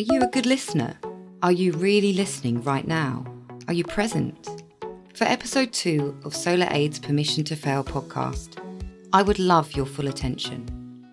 Are 0.00 0.14
you 0.14 0.22
a 0.22 0.28
good 0.28 0.46
listener? 0.46 0.96
Are 1.42 1.52
you 1.52 1.72
really 1.72 2.14
listening 2.14 2.62
right 2.62 2.88
now? 2.88 3.22
Are 3.68 3.74
you 3.74 3.84
present? 3.84 4.48
For 5.12 5.24
episode 5.24 5.74
two 5.74 6.18
of 6.24 6.34
Solar 6.34 6.68
Aid's 6.70 6.98
Permission 6.98 7.44
to 7.44 7.54
Fail 7.54 7.84
podcast, 7.84 8.56
I 9.12 9.20
would 9.20 9.38
love 9.38 9.72
your 9.72 9.84
full 9.84 10.08
attention. 10.08 11.04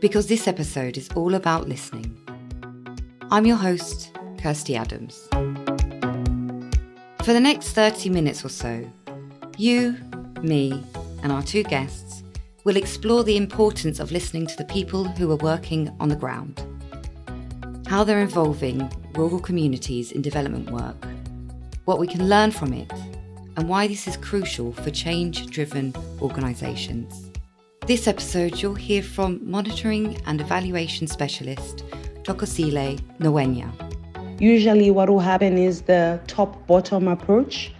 Because 0.00 0.26
this 0.26 0.48
episode 0.48 0.96
is 0.96 1.10
all 1.16 1.34
about 1.34 1.68
listening. 1.68 2.18
I'm 3.30 3.44
your 3.44 3.58
host, 3.58 4.16
Kirsty 4.38 4.74
Adams. 4.74 5.28
For 7.24 7.34
the 7.34 7.40
next 7.42 7.72
30 7.72 8.08
minutes 8.08 8.42
or 8.42 8.48
so, 8.48 8.90
you, 9.58 9.98
me, 10.40 10.82
and 11.22 11.30
our 11.30 11.42
two 11.42 11.62
guests 11.62 12.22
will 12.64 12.78
explore 12.78 13.22
the 13.22 13.36
importance 13.36 14.00
of 14.00 14.12
listening 14.12 14.46
to 14.46 14.56
the 14.56 14.64
people 14.64 15.04
who 15.04 15.30
are 15.30 15.36
working 15.36 15.94
on 16.00 16.08
the 16.08 16.16
ground, 16.16 16.64
how 17.88 18.04
they're 18.04 18.20
involving 18.20 18.92
rural 19.14 19.40
communities 19.40 20.12
in 20.12 20.20
development 20.20 20.70
work, 20.70 21.06
what 21.86 21.98
we 21.98 22.06
can 22.06 22.28
learn 22.28 22.50
from 22.50 22.74
it, 22.74 22.92
and 23.56 23.66
why 23.66 23.88
this 23.88 24.06
is 24.06 24.14
crucial 24.18 24.74
for 24.74 24.90
change 24.90 25.46
driven 25.46 25.94
organisations. 26.20 27.30
This 27.86 28.06
episode, 28.06 28.60
you'll 28.60 28.74
hear 28.74 29.02
from 29.02 29.40
monitoring 29.42 30.20
and 30.26 30.38
evaluation 30.38 31.06
specialist 31.06 31.82
Tokozile 32.24 33.00
Ngwenya. 33.20 33.72
Usually, 34.38 34.90
what 34.90 35.08
will 35.08 35.18
happen 35.18 35.56
is 35.56 35.80
the 35.80 36.20
top 36.26 36.66
bottom 36.66 37.08
approach. 37.08 37.72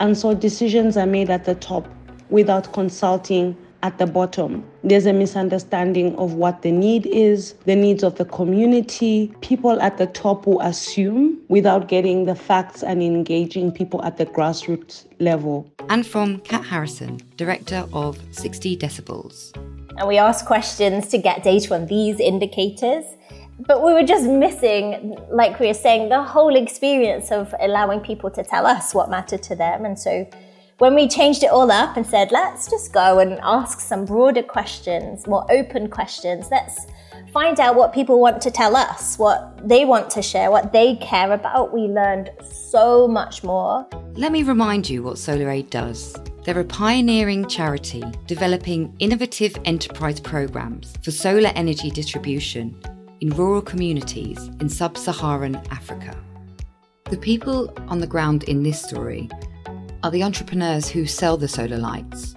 And 0.00 0.16
so 0.16 0.32
decisions 0.32 0.96
are 0.96 1.04
made 1.04 1.28
at 1.28 1.44
the 1.44 1.54
top 1.54 1.86
without 2.30 2.72
consulting 2.72 3.54
at 3.82 3.98
the 3.98 4.06
bottom. 4.06 4.64
There's 4.84 5.06
a 5.06 5.12
misunderstanding 5.12 6.16
of 6.16 6.34
what 6.34 6.62
the 6.62 6.72
need 6.72 7.06
is, 7.06 7.54
the 7.64 7.76
needs 7.76 8.02
of 8.02 8.16
the 8.16 8.24
community. 8.24 9.32
People 9.40 9.80
at 9.80 9.98
the 9.98 10.06
top 10.06 10.46
will 10.46 10.60
assume 10.60 11.38
without 11.48 11.88
getting 11.88 12.24
the 12.24 12.34
facts 12.34 12.82
and 12.82 13.02
engaging 13.02 13.72
people 13.72 14.02
at 14.04 14.16
the 14.16 14.26
grassroots 14.26 15.06
level. 15.18 15.70
And 15.88 16.06
from 16.06 16.40
Kat 16.40 16.64
Harrison, 16.64 17.20
Director 17.36 17.86
of 17.92 18.18
60 18.32 18.76
Decibels. 18.76 19.56
And 19.98 20.08
we 20.08 20.18
asked 20.18 20.46
questions 20.46 21.08
to 21.08 21.18
get 21.18 21.42
data 21.42 21.74
on 21.74 21.86
these 21.86 22.20
indicators 22.20 23.04
but 23.66 23.82
we 23.84 23.92
were 23.92 24.02
just 24.02 24.24
missing, 24.24 25.18
like 25.30 25.60
we 25.60 25.66
were 25.66 25.74
saying, 25.74 26.08
the 26.08 26.22
whole 26.22 26.56
experience 26.56 27.30
of 27.30 27.54
allowing 27.60 28.00
people 28.00 28.30
to 28.30 28.42
tell 28.42 28.66
us 28.66 28.94
what 28.94 29.10
mattered 29.10 29.42
to 29.44 29.54
them. 29.54 29.84
And 29.84 29.98
so 29.98 30.26
when 30.80 30.94
we 30.94 31.06
changed 31.06 31.42
it 31.42 31.50
all 31.50 31.70
up 31.70 31.98
and 31.98 32.06
said, 32.06 32.32
let's 32.32 32.66
just 32.70 32.90
go 32.90 33.18
and 33.18 33.38
ask 33.42 33.80
some 33.80 34.06
broader 34.06 34.42
questions, 34.42 35.26
more 35.26 35.44
open 35.52 35.90
questions, 35.90 36.48
let's 36.50 36.86
find 37.34 37.60
out 37.60 37.74
what 37.74 37.92
people 37.92 38.18
want 38.18 38.40
to 38.40 38.50
tell 38.50 38.74
us, 38.74 39.18
what 39.18 39.68
they 39.68 39.84
want 39.84 40.08
to 40.08 40.22
share, 40.22 40.50
what 40.50 40.72
they 40.72 40.96
care 40.96 41.32
about, 41.32 41.74
we 41.74 41.82
learned 41.82 42.30
so 42.42 43.06
much 43.06 43.44
more. 43.44 43.86
Let 44.14 44.32
me 44.32 44.42
remind 44.42 44.88
you 44.88 45.02
what 45.02 45.18
Solar 45.18 45.50
Aid 45.50 45.68
does. 45.68 46.16
They're 46.44 46.58
a 46.58 46.64
pioneering 46.64 47.46
charity 47.46 48.02
developing 48.26 48.96
innovative 49.00 49.54
enterprise 49.66 50.18
programs 50.18 50.96
for 51.02 51.10
solar 51.10 51.52
energy 51.56 51.90
distribution 51.90 52.74
in 53.20 53.28
rural 53.28 53.60
communities 53.60 54.38
in 54.60 54.70
sub 54.70 54.96
Saharan 54.96 55.56
Africa. 55.70 56.16
The 57.10 57.18
people 57.18 57.70
on 57.88 57.98
the 57.98 58.06
ground 58.06 58.44
in 58.44 58.62
this 58.62 58.80
story 58.80 59.28
are 60.02 60.10
the 60.10 60.22
entrepreneurs 60.22 60.88
who 60.88 61.06
sell 61.06 61.36
the 61.36 61.48
solar 61.48 61.76
lights, 61.76 62.34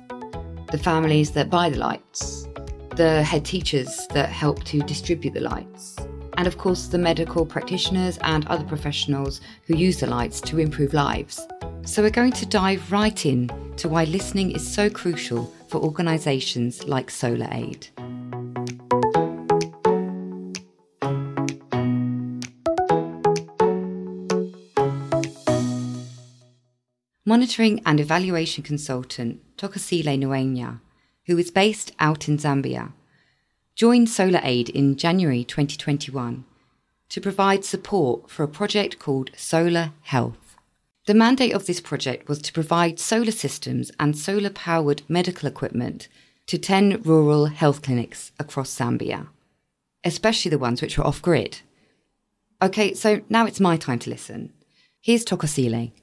the 0.72 0.78
families 0.78 1.32
that 1.32 1.50
buy 1.50 1.70
the 1.70 1.78
lights, 1.78 2.48
the 2.96 3.24
head 3.24 3.46
teachers 3.46 4.08
that 4.14 4.30
help 4.30 4.64
to 4.66 4.80
distribute 4.82 5.34
the 5.34 5.40
lights, 5.40 5.96
and 6.38 6.46
of 6.46 6.58
course 6.58 6.88
the 6.88 6.98
medical 6.98 7.46
practitioners 7.46 8.18
and 8.22 8.46
other 8.48 8.66
professionals 8.66 9.40
who 9.66 9.78
use 9.78 10.00
the 10.00 10.08
lights 10.08 10.42
to 10.42 10.60
improve 10.60 10.94
lives. 10.94 11.40
So 11.86 12.02
we're 12.02 12.10
going 12.10 12.34
to 12.34 12.46
dive 12.46 12.92
right 12.92 13.26
in 13.26 13.50
to 13.78 13.88
why 13.88 14.04
listening 14.06 14.52
is 14.52 14.66
so 14.66 14.90
crucial 14.90 15.54
for 15.70 15.82
organisations 15.82 16.86
like 16.86 17.10
Solar 17.10 17.48
Aid. 17.52 17.88
Monitoring 27.34 27.82
and 27.84 28.00
evaluation 28.00 28.64
consultant 28.64 29.42
Tokozile 29.58 30.20
Ngwenya, 30.20 30.80
who 31.26 31.36
is 31.40 31.50
based 31.50 31.92
out 31.98 32.30
in 32.30 32.38
Zambia, 32.38 32.92
joined 33.74 34.08
Solar 34.08 34.40
Aid 34.44 34.70
in 34.70 34.96
January 34.96 35.44
2021 35.44 36.46
to 37.10 37.22
provide 37.22 37.66
support 37.66 38.30
for 38.30 38.44
a 38.44 38.48
project 38.48 39.00
called 39.00 39.32
Solar 39.36 39.94
Health. 40.04 40.58
The 41.08 41.16
mandate 41.16 41.56
of 41.56 41.66
this 41.66 41.82
project 41.82 42.30
was 42.30 42.40
to 42.44 42.54
provide 42.54 43.00
solar 43.00 43.32
systems 43.32 43.92
and 44.00 44.16
solar 44.16 44.52
powered 44.52 45.02
medical 45.10 45.50
equipment 45.50 46.08
to 46.46 46.60
10 46.60 47.02
rural 47.02 47.48
health 47.48 47.82
clinics 47.82 48.32
across 48.38 48.78
Zambia, 48.78 49.26
especially 50.04 50.52
the 50.52 50.60
ones 50.60 50.84
which 50.84 51.00
were 51.00 51.08
off 51.08 51.20
grid. 51.20 51.62
Okay, 52.62 52.94
so 52.94 53.22
now 53.28 53.48
it's 53.48 53.60
my 53.60 53.76
time 53.76 53.98
to 53.98 54.12
listen. 54.12 54.54
Here's 55.02 55.26
Tokozile. 55.26 55.94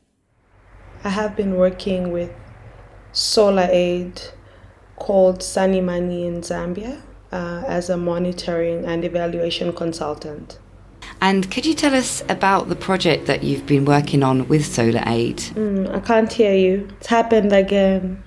I 1.02 1.08
have 1.08 1.34
been 1.34 1.56
working 1.56 2.12
with 2.12 2.30
Solar 3.12 3.68
Aid 3.70 4.20
called 4.96 5.42
Sunny 5.42 5.80
Money 5.80 6.26
in 6.26 6.42
Zambia 6.42 7.00
uh, 7.32 7.64
as 7.66 7.88
a 7.88 7.96
monitoring 7.96 8.84
and 8.84 9.04
evaluation 9.04 9.72
consultant. 9.72 10.58
And 11.22 11.50
could 11.50 11.64
you 11.64 11.74
tell 11.74 11.94
us 11.94 12.22
about 12.28 12.68
the 12.68 12.76
project 12.76 13.26
that 13.26 13.42
you've 13.42 13.66
been 13.66 13.86
working 13.86 14.22
on 14.22 14.46
with 14.48 14.66
Solar 14.66 15.02
Aid? 15.06 15.38
Mm, 15.38 15.94
I 15.94 16.00
can't 16.00 16.32
hear 16.32 16.54
you. 16.54 16.88
It's 16.98 17.06
happened 17.06 17.52
again. 17.52 18.22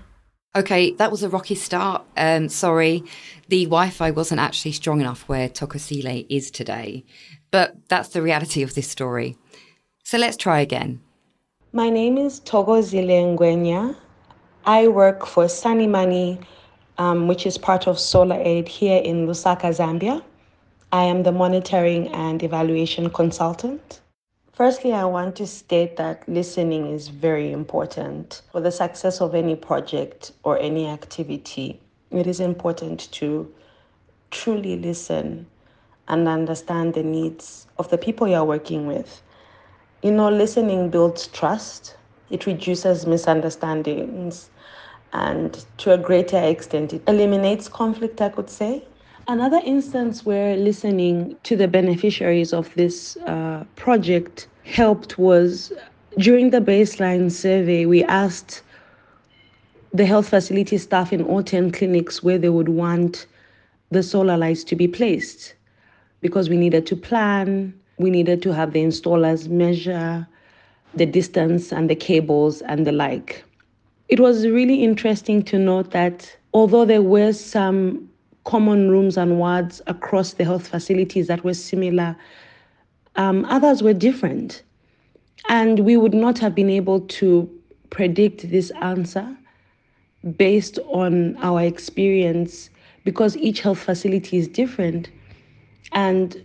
Okay, 0.55 0.91
that 0.94 1.11
was 1.11 1.23
a 1.23 1.29
rocky 1.29 1.55
start. 1.55 2.03
Um, 2.17 2.50
sorry, 2.50 3.03
the 3.50 3.66
Wi 3.66 3.90
Fi 3.90 4.11
wasn't 4.11 4.41
actually 4.41 4.72
strong 4.72 5.01
enough 5.01 5.28
where 5.28 5.50
Tokozile 5.50 6.25
is 6.29 6.51
today. 6.51 7.05
But 7.51 7.75
that's 7.88 8.09
the 8.09 8.22
reality 8.22 8.63
of 8.63 8.73
this 8.73 8.88
story. 8.88 9.35
So 10.03 10.17
let's 10.17 10.38
try 10.38 10.59
again. 10.59 11.01
My 11.75 11.89
name 11.89 12.19
is 12.19 12.39
Tokozile 12.41 13.35
Ngwenya. 13.35 13.95
I 14.63 14.88
work 14.89 15.25
for 15.25 15.45
SunnyMoney, 15.45 16.45
um, 17.00 17.28
which 17.28 17.47
is 17.47 17.57
part 17.57 17.88
of 17.88 17.97
Solar 17.97 18.39
Aid 18.39 18.67
here 18.67 19.01
in 19.01 19.25
Lusaka, 19.25 19.73
Zambia. 19.73 20.22
I 20.91 21.06
am 21.06 21.23
the 21.23 21.31
monitoring 21.31 22.09
and 22.09 22.44
evaluation 22.44 23.09
consultant. 23.09 24.01
Firstly, 24.51 24.94
I 24.94 25.06
want 25.06 25.35
to 25.38 25.47
state 25.47 25.97
that 25.97 26.29
listening 26.29 26.85
is 26.94 27.07
very 27.07 27.51
important 27.51 28.44
for 28.51 28.61
the 28.61 28.72
success 28.72 29.19
of 29.19 29.34
any 29.34 29.55
project 29.55 30.31
or 30.44 30.59
any 30.59 30.85
activity. 30.85 31.81
It 32.11 32.28
is 32.28 32.40
important 32.40 33.11
to 33.13 33.51
truly 34.29 34.78
listen 34.78 35.47
and 36.07 36.28
understand 36.28 36.94
the 36.94 37.01
needs 37.01 37.66
of 37.79 37.90
the 37.90 37.97
people 37.97 38.28
you're 38.28 38.45
working 38.45 38.85
with 38.85 39.23
you 40.03 40.12
know, 40.12 40.30
listening 40.30 40.90
builds 40.90 41.28
trust, 41.28 41.96
it 42.30 42.46
reduces 42.46 43.08
misunderstandings, 43.08 44.50
and 45.14 45.66
to 45.78 45.94
a 45.94 45.97
greater 45.97 46.38
extent, 46.38 46.94
it 46.94 47.02
eliminates 47.08 47.69
conflict, 47.69 48.22
I 48.22 48.30
could 48.30 48.50
say. 48.50 48.84
Another 49.28 49.62
instance 49.64 50.25
where 50.25 50.58
listening 50.58 51.38
to 51.44 51.56
the 51.56 51.68
beneficiaries 51.68 52.52
of 52.52 52.74
this 52.75 53.16
uh, 53.25 53.64
project 53.75 54.47
helped 54.66 55.18
was 55.18 55.72
during 56.18 56.50
the 56.50 56.59
baseline 56.59 57.31
survey, 57.31 57.85
we 57.85 58.03
asked 58.03 58.62
the 59.94 60.06
health 60.06 60.30
facility 60.30 60.78
staff 60.78 61.14
in 61.14 61.24
all 61.24 61.41
10 61.41 61.72
clinics 61.72 62.22
where 62.22 62.38
they 62.38 62.50
would 62.50 62.70
want 62.70 63.28
the 63.91 64.03
solar 64.03 64.35
lights 64.35 64.64
to 64.66 64.76
be 64.76 64.88
placed 64.88 65.56
because 66.22 66.49
we 66.49 66.58
needed 66.58 66.85
to 66.88 66.96
plan, 66.96 67.73
we 67.97 68.09
needed 68.09 68.41
to 68.43 68.53
have 68.53 68.73
the 68.73 68.84
installers 68.84 69.47
measure 69.47 70.28
the 70.95 71.05
distance 71.05 71.72
and 71.72 71.90
the 71.90 71.95
cables 71.95 72.61
and 72.61 72.85
the 72.85 72.91
like. 72.91 73.43
It 74.09 74.19
was 74.19 74.47
really 74.47 74.84
interesting 74.84 75.41
to 75.43 75.57
note 75.57 75.91
that 75.91 76.35
although 76.53 76.85
there 76.85 77.01
were 77.01 77.34
some 77.34 78.09
common 78.43 78.90
rooms 78.91 79.17
and 79.17 79.40
wards 79.40 79.81
across 79.87 80.34
the 80.34 80.43
health 80.43 80.67
facilities 80.67 81.28
that 81.28 81.43
were 81.43 81.53
similar, 81.53 82.16
um, 83.16 83.45
others 83.45 83.81
were 83.81 83.93
different. 83.93 84.63
And 85.49 85.79
we 85.79 85.97
would 85.97 86.13
not 86.13 86.37
have 86.39 86.53
been 86.55 86.69
able 86.69 87.01
to 87.01 87.49
predict 87.89 88.49
this 88.49 88.72
answer 88.81 89.35
based 90.37 90.79
on 90.87 91.35
our 91.37 91.61
experience 91.61 92.69
because 93.03 93.35
each 93.37 93.61
health 93.61 93.79
facility 93.79 94.37
is 94.37 94.47
different. 94.47 95.09
And 95.91 96.43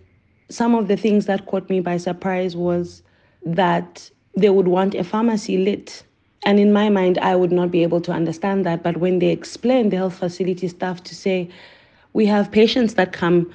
some 0.48 0.74
of 0.74 0.88
the 0.88 0.96
things 0.96 1.26
that 1.26 1.46
caught 1.46 1.68
me 1.68 1.80
by 1.80 1.96
surprise 1.96 2.56
was 2.56 3.02
that 3.44 4.10
they 4.36 4.50
would 4.50 4.68
want 4.68 4.94
a 4.94 5.04
pharmacy 5.04 5.58
lit. 5.58 6.02
And 6.44 6.58
in 6.58 6.72
my 6.72 6.88
mind, 6.88 7.18
I 7.18 7.36
would 7.36 7.52
not 7.52 7.70
be 7.70 7.82
able 7.82 8.00
to 8.02 8.12
understand 8.12 8.64
that. 8.64 8.82
But 8.82 8.98
when 8.98 9.18
they 9.18 9.28
explained 9.28 9.92
the 9.92 9.96
health 9.96 10.18
facility 10.18 10.68
staff 10.68 11.02
to 11.04 11.14
say, 11.14 11.50
we 12.12 12.24
have 12.26 12.50
patients 12.50 12.94
that 12.94 13.12
come 13.12 13.52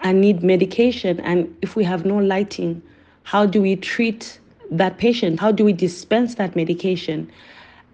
and 0.00 0.20
need 0.20 0.42
medication, 0.42 1.18
and 1.20 1.54
if 1.62 1.74
we 1.74 1.82
have 1.84 2.04
no 2.04 2.18
lighting, 2.18 2.82
how 3.24 3.46
do 3.46 3.62
we 3.62 3.74
treat 3.76 4.38
that 4.70 4.98
patient? 4.98 5.40
How 5.40 5.50
do 5.50 5.64
we 5.64 5.72
dispense 5.72 6.34
that 6.36 6.54
medication? 6.54 7.30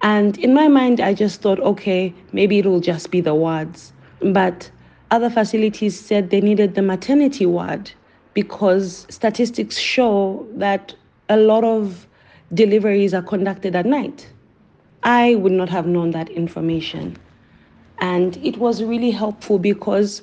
And 0.02 0.36
in 0.38 0.52
my 0.52 0.68
mind, 0.68 1.00
I 1.00 1.14
just 1.14 1.40
thought, 1.40 1.60
okay, 1.60 2.12
maybe 2.32 2.58
it 2.58 2.66
will 2.66 2.80
just 2.80 3.10
be 3.10 3.20
the 3.20 3.34
wards. 3.34 3.92
But 4.20 4.70
other 5.10 5.30
facilities 5.30 5.98
said 5.98 6.30
they 6.30 6.40
needed 6.40 6.74
the 6.74 6.82
maternity 6.82 7.46
ward 7.46 7.92
because 8.34 9.06
statistics 9.10 9.78
show 9.78 10.46
that 10.54 10.94
a 11.28 11.36
lot 11.36 11.64
of 11.64 12.06
deliveries 12.54 13.14
are 13.14 13.22
conducted 13.22 13.74
at 13.74 13.86
night. 13.86 14.28
I 15.02 15.34
would 15.36 15.52
not 15.52 15.68
have 15.68 15.86
known 15.86 16.10
that 16.12 16.28
information. 16.30 17.16
And 17.98 18.36
it 18.38 18.58
was 18.58 18.82
really 18.82 19.10
helpful 19.10 19.58
because 19.58 20.22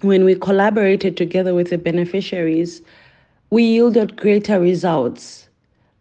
when 0.00 0.24
we 0.24 0.34
collaborated 0.34 1.16
together 1.16 1.54
with 1.54 1.70
the 1.70 1.78
beneficiaries, 1.78 2.82
we 3.50 3.64
yielded 3.64 4.16
greater 4.16 4.60
results 4.60 5.48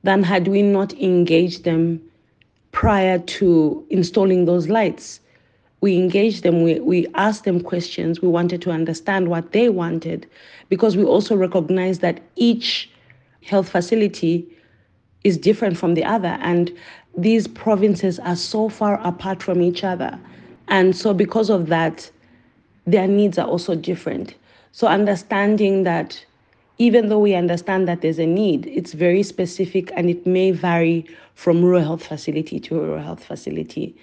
than 0.03 0.23
had 0.23 0.47
we 0.47 0.61
not 0.61 0.93
engaged 0.93 1.63
them 1.63 2.01
prior 2.71 3.19
to 3.19 3.85
installing 3.89 4.45
those 4.45 4.67
lights. 4.67 5.19
We 5.83 5.97
engaged 5.97 6.43
them, 6.43 6.63
we, 6.63 6.79
we 6.79 7.07
asked 7.13 7.43
them 7.43 7.59
questions, 7.59 8.21
we 8.21 8.29
wanted 8.29 8.61
to 8.61 8.71
understand 8.71 9.27
what 9.27 9.51
they 9.51 9.67
wanted 9.67 10.25
because 10.69 10.95
we 10.95 11.03
also 11.03 11.35
recognize 11.35 11.99
that 11.99 12.21
each 12.37 12.89
health 13.43 13.67
facility 13.67 14.47
is 15.25 15.37
different 15.37 15.77
from 15.77 15.95
the 15.95 16.05
other. 16.05 16.37
And 16.39 16.71
these 17.17 17.49
provinces 17.49 18.17
are 18.19 18.37
so 18.37 18.69
far 18.69 18.97
apart 19.05 19.43
from 19.43 19.61
each 19.61 19.83
other. 19.83 20.17
And 20.69 20.95
so, 20.95 21.13
because 21.13 21.49
of 21.49 21.67
that, 21.67 22.09
their 22.87 23.05
needs 23.05 23.37
are 23.37 23.45
also 23.45 23.75
different. 23.75 24.35
So, 24.71 24.87
understanding 24.87 25.83
that 25.83 26.25
even 26.77 27.09
though 27.09 27.19
we 27.19 27.35
understand 27.35 27.89
that 27.89 27.99
there's 27.99 28.19
a 28.19 28.25
need, 28.25 28.67
it's 28.67 28.93
very 28.93 29.21
specific 29.21 29.91
and 29.97 30.09
it 30.09 30.25
may 30.25 30.51
vary 30.51 31.05
from 31.35 31.61
rural 31.61 31.83
health 31.83 32.05
facility 32.07 32.57
to 32.61 32.75
rural 32.75 33.03
health 33.03 33.25
facility. 33.25 33.97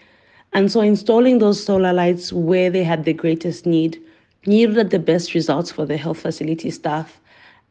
And 0.53 0.71
so, 0.71 0.81
installing 0.81 1.39
those 1.39 1.63
solar 1.63 1.93
lights 1.93 2.33
where 2.33 2.71
they 2.71 2.83
had 2.83 3.05
the 3.05 3.13
greatest 3.13 3.67
need 3.67 4.03
yielded 4.45 4.91
the 4.91 4.99
best 4.99 5.35
results 5.35 5.71
for 5.71 5.87
the 5.87 5.97
health 5.97 6.21
facility 6.21 6.71
staff 6.71 7.21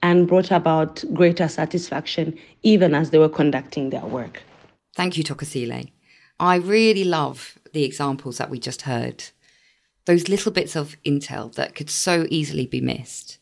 and 0.02 0.28
brought 0.28 0.52
about 0.52 1.04
greater 1.14 1.48
satisfaction 1.48 2.38
even 2.64 2.96
as 2.96 3.10
they 3.10 3.18
were 3.18 3.30
conducting 3.30 3.90
their 3.90 4.06
work. 4.06 4.44
Thank 4.96 5.18
you, 5.18 5.24
Tokozile. 5.24 5.92
I 6.40 6.56
really 6.56 7.04
love 7.04 7.60
the 7.74 7.84
examples 7.84 8.38
that 8.38 8.50
we 8.50 8.60
just 8.60 8.84
heard. 8.84 9.25
Those 10.06 10.30
little 10.30 10.52
bits 10.52 10.75
of 10.75 10.96
intel 11.06 11.54
that 11.56 11.75
could 11.75 11.90
so 11.90 12.25
easily 12.30 12.66
be 12.66 12.82
missed. 12.82 13.40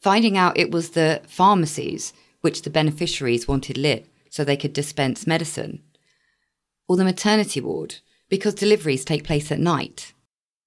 Finding 0.00 0.36
out 0.36 0.58
it 0.58 0.70
was 0.70 0.90
the 0.90 1.22
pharmacies 1.26 2.12
which 2.42 2.62
the 2.62 2.70
beneficiaries 2.70 3.48
wanted 3.48 3.78
lit 3.78 4.06
so 4.30 4.44
they 4.44 4.56
could 4.56 4.72
dispense 4.72 5.26
medicine. 5.26 5.82
Or 6.86 6.96
the 6.96 7.04
maternity 7.04 7.60
ward 7.60 7.96
because 8.28 8.54
deliveries 8.54 9.04
take 9.04 9.24
place 9.24 9.52
at 9.52 9.58
night. 9.58 10.12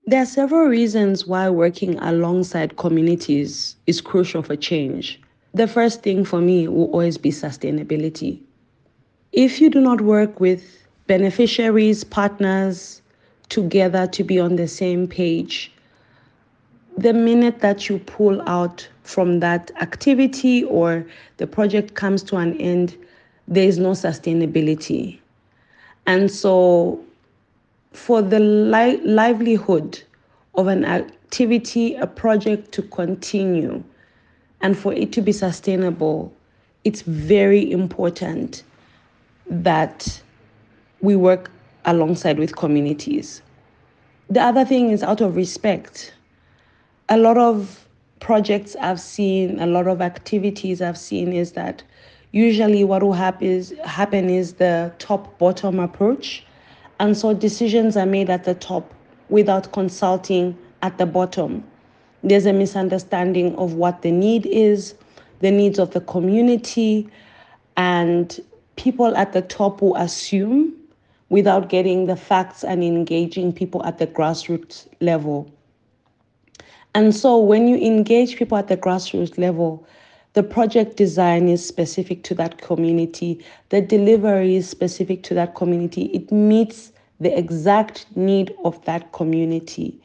There 0.05 0.21
are 0.21 0.25
several 0.25 0.67
reasons 0.67 1.27
why 1.27 1.49
working 1.49 1.99
alongside 1.99 2.77
communities 2.77 3.75
is 3.85 4.01
crucial 4.01 4.41
for 4.41 4.55
change. 4.55 5.21
The 5.53 5.67
first 5.67 6.01
thing 6.01 6.25
for 6.25 6.41
me 6.41 6.67
will 6.67 6.85
always 6.91 7.17
be 7.17 7.31
sustainability. 7.31 8.39
If 9.31 9.61
you 9.61 9.69
do 9.69 9.81
not 9.81 10.01
work 10.01 10.39
with 10.39 10.87
beneficiaries, 11.07 12.03
partners 12.03 13.01
together 13.49 14.07
to 14.07 14.23
be 14.23 14.39
on 14.39 14.55
the 14.55 14.67
same 14.67 15.07
page, 15.07 15.71
the 16.97 17.13
minute 17.13 17.59
that 17.61 17.89
you 17.89 17.99
pull 17.99 18.41
out 18.49 18.87
from 19.03 19.39
that 19.39 19.71
activity 19.81 20.63
or 20.63 21.05
the 21.37 21.47
project 21.47 21.95
comes 21.95 22.23
to 22.23 22.37
an 22.37 22.57
end, 22.57 22.95
there 23.47 23.67
is 23.67 23.79
no 23.79 23.91
sustainability. 23.91 25.19
And 26.05 26.31
so 26.31 27.03
for 27.91 28.21
the 28.21 28.39
li- 28.39 29.01
livelihood 29.03 30.01
of 30.55 30.67
an 30.67 30.85
activity, 30.85 31.95
a 31.95 32.07
project 32.07 32.71
to 32.73 32.81
continue, 32.81 33.83
and 34.61 34.77
for 34.77 34.93
it 34.93 35.11
to 35.13 35.21
be 35.21 35.31
sustainable, 35.31 36.33
it's 36.83 37.01
very 37.01 37.71
important 37.71 38.63
that 39.49 40.21
we 41.01 41.15
work 41.15 41.49
alongside 41.85 42.37
with 42.37 42.55
communities. 42.55 43.41
The 44.29 44.41
other 44.41 44.65
thing 44.65 44.91
is 44.91 45.01
out 45.01 45.21
of 45.21 45.35
respect. 45.35 46.13
A 47.09 47.17
lot 47.17 47.37
of 47.37 47.87
projects 48.19 48.75
I've 48.79 48.99
seen, 48.99 49.59
a 49.59 49.65
lot 49.65 49.87
of 49.87 50.01
activities 50.01 50.81
I've 50.81 50.97
seen 50.97 51.33
is 51.33 51.53
that 51.53 51.81
usually 52.31 52.83
what 52.83 53.01
will 53.01 53.13
happen 53.13 53.47
is, 53.47 53.73
happen 53.85 54.29
is 54.29 54.53
the 54.53 54.93
top 54.99 55.39
bottom 55.39 55.79
approach 55.79 56.45
and 56.99 57.17
so 57.17 57.33
decisions 57.33 57.95
are 57.95 58.05
made 58.05 58.29
at 58.29 58.43
the 58.43 58.53
top 58.55 58.93
without 59.29 59.71
consulting 59.71 60.57
at 60.81 60.97
the 60.97 61.05
bottom. 61.05 61.63
There's 62.23 62.45
a 62.45 62.53
misunderstanding 62.53 63.55
of 63.55 63.73
what 63.73 64.01
the 64.01 64.11
need 64.11 64.45
is, 64.45 64.95
the 65.39 65.51
needs 65.51 65.79
of 65.79 65.91
the 65.91 66.01
community, 66.01 67.09
and 67.77 68.39
people 68.75 69.15
at 69.15 69.33
the 69.33 69.41
top 69.41 69.81
will 69.81 69.95
assume 69.95 70.73
without 71.29 71.69
getting 71.69 72.07
the 72.07 72.15
facts 72.15 72.63
and 72.63 72.83
engaging 72.83 73.53
people 73.53 73.85
at 73.85 73.99
the 73.99 74.07
grassroots 74.07 74.87
level. 74.99 75.49
And 76.95 77.15
so 77.15 77.37
when 77.37 77.67
you 77.67 77.77
engage 77.77 78.35
people 78.35 78.57
at 78.57 78.67
the 78.67 78.75
grassroots 78.75 79.37
level, 79.37 79.85
the 80.39 80.43
project 80.43 80.95
design 80.95 81.49
is 81.49 81.67
specific 81.67 82.23
to 82.23 82.33
that 82.33 82.61
community. 82.61 83.43
The 83.71 83.81
delivery 83.81 84.55
is 84.55 84.69
specific 84.69 85.21
to 85.23 85.33
that 85.33 85.53
community. 85.53 86.03
It 86.13 86.31
meets 86.31 86.93
the 87.19 87.37
exact 87.37 88.05
need 88.15 88.55
of 88.63 88.81
that 88.85 89.11
community. 89.11 89.99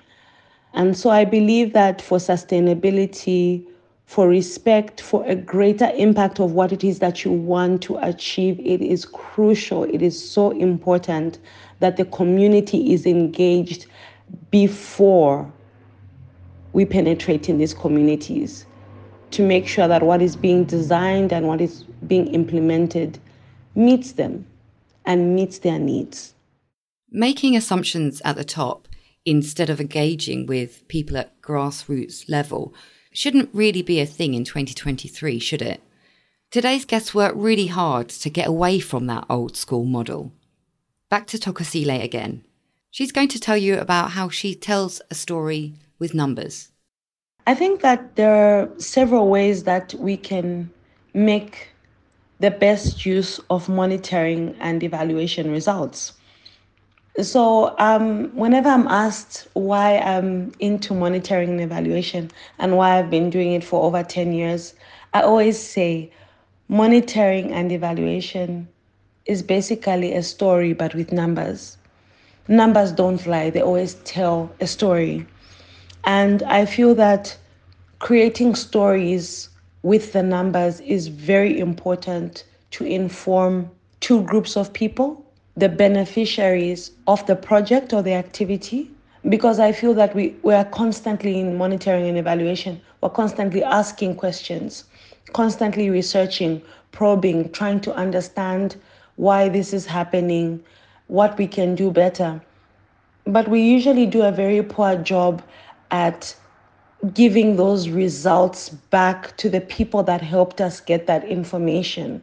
And 0.73 0.97
so 0.97 1.11
I 1.11 1.25
believe 1.25 1.73
that 1.75 2.03
for 2.03 2.19
sustainability, 2.19 3.65
for 4.07 4.27
respect, 4.29 5.01
for 5.01 5.25
a 5.25 5.37
greater 5.37 5.93
impact 5.95 6.41
of 6.41 6.51
what 6.51 6.73
it 6.73 6.83
is 6.83 6.99
that 6.99 7.25
you 7.25 7.31
want 7.31 7.81
to 7.83 7.97
achieve, 7.99 8.59
it 8.59 8.83
is 8.83 9.05
crucial, 9.05 9.85
it 9.85 10.03
is 10.03 10.19
so 10.19 10.51
important 10.51 11.39
that 11.79 11.97
the 11.97 12.07
community 12.07 12.93
is 12.93 13.07
engaged 13.07 13.87
before 14.51 15.49
we 16.73 16.85
penetrate 16.85 17.49
in 17.49 17.59
these 17.59 17.73
communities 17.73 18.67
to 19.35 19.43
make 19.43 19.67
sure 19.67 19.88
that 19.88 20.03
what 20.03 20.23
is 20.23 20.37
being 20.37 20.64
designed 20.64 21.33
and 21.33 21.47
what 21.47 21.61
is 21.61 21.83
being 22.07 22.29
implemented 22.29 23.19
meets 23.75 24.12
them 24.12 24.47
and 25.05 25.35
meets 25.35 25.59
their 25.59 25.79
needs. 25.79 26.35
Making 27.11 27.57
assumptions 27.57 28.23
at 28.25 28.37
the 28.37 28.45
top 28.45 28.88
instead 29.25 29.71
of 29.71 29.81
engaging 29.81 30.47
with 30.47 30.87
people 30.88 31.17
at 31.17 31.41
grassroots 31.41 32.29
level 32.29 32.75
shouldn't 33.12 33.50
really 33.53 33.83
be 33.83 34.00
a 34.00 34.07
thing 34.07 34.35
in 34.35 34.45
2023, 34.45 35.38
should 35.38 35.62
it? 35.62 35.81
Today's 36.50 36.85
guests 36.85 37.14
worked 37.14 37.37
really 37.37 37.67
hard 37.67 38.09
to 38.11 38.31
get 38.31 38.47
away 38.47 38.79
from 38.79 39.07
that 39.07 39.26
old 39.29 39.57
school 39.57 39.85
model. 39.85 40.33
Back 41.11 41.26
to 41.29 41.38
Tokozile 41.38 42.03
again. 42.03 42.45
She's 42.91 43.12
going 43.12 43.29
to 43.29 43.41
tell 43.41 43.57
you 43.57 43.79
about 43.79 44.12
how 44.12 44.29
she 44.29 44.55
tells 44.55 45.03
a 45.11 45.14
story 45.14 45.75
with 45.99 46.14
numbers. 46.14 46.71
I 47.47 47.55
think 47.55 47.83
that 47.83 48.17
there 48.17 48.35
are 48.35 48.69
several 48.79 49.29
ways 49.29 49.65
that 49.65 49.93
we 49.99 50.17
can 50.17 50.71
make 51.13 51.69
the 52.41 52.51
best 52.51 53.05
use 53.05 53.39
of 53.51 53.69
monitoring 53.69 54.57
and 54.61 54.83
evaluation 54.83 55.51
results. 55.51 56.15
So, 57.21 57.77
um, 57.79 58.35
whenever 58.35 58.71
I'm 58.71 58.89
asked 58.89 59.47
why 59.53 59.99
I'm 59.99 60.53
into 60.59 60.95
monitoring 60.95 61.51
and 61.51 61.61
evaluation 61.61 62.31
and 62.59 62.77
why 62.77 62.99
I've 62.99 63.11
been 63.11 63.31
doing 63.31 63.53
it 63.53 63.63
for 63.63 63.85
over 63.85 64.03
10 64.03 64.33
years, 64.33 64.75
I 65.13 65.21
always 65.21 65.61
say 65.61 66.11
monitoring 66.69 67.53
and 67.53 67.71
evaluation 67.71 68.69
is 69.27 69.43
basically 69.43 70.15
a 70.15 70.23
story 70.23 70.73
but 70.73 70.95
with 70.95 71.13
numbers. 71.13 71.77
Numbers 72.49 72.91
don't 72.91 73.25
lie, 73.27 73.51
they 73.51 73.61
always 73.63 73.95
tell 74.05 74.51
a 74.61 74.67
story. 74.67 75.27
And 76.06 76.42
I 76.42 76.66
feel 76.66 76.94
that 76.96 77.37
creating 77.99 78.54
stories 78.54 79.49
with 79.82 80.12
the 80.12 80.23
numbers 80.23 80.80
is 80.80 81.08
very 81.08 81.58
important 81.58 82.44
to 82.73 82.84
inform 82.84 83.70
two 84.00 84.23
groups 84.23 84.56
of 84.56 84.73
people, 84.73 85.25
the 85.56 85.68
beneficiaries 85.68 86.90
of 87.06 87.25
the 87.26 87.37
project 87.37 87.92
or 87.92 88.02
the 88.02 88.14
activity, 88.14 88.90
because 89.28 89.58
I 89.58 89.73
feel 89.73 89.94
that 89.94 90.14
we, 90.14 90.34
we 90.42 90.52
are 90.52 90.64
constantly 90.66 91.40
in 91.40 91.56
monitoring 91.56 92.06
and 92.08 92.18
evaluation. 92.18 92.80
We're 93.00 93.11
constantly 93.11 93.62
asking 93.64 94.16
questions, 94.16 94.84
constantly 95.32 95.88
researching, 95.88 96.61
probing, 96.92 97.50
trying 97.52 97.80
to 97.80 97.94
understand 97.94 98.76
why 99.16 99.49
this 99.49 99.73
is 99.73 99.87
happening, 99.87 100.62
what 101.06 101.38
we 101.38 101.46
can 101.46 101.75
do 101.75 101.90
better. 101.90 102.42
But 103.26 103.49
we 103.49 103.62
usually 103.62 104.04
do 104.06 104.23
a 104.23 104.32
very 104.32 104.62
poor 104.62 104.96
job 104.96 105.42
at 105.91 106.35
giving 107.12 107.57
those 107.57 107.88
results 107.88 108.71
back 108.71 109.37
to 109.37 109.50
the 109.50 109.61
people 109.61 110.03
that 110.03 110.21
helped 110.21 110.61
us 110.61 110.81
get 110.81 111.07
that 111.07 111.25
information 111.25 112.23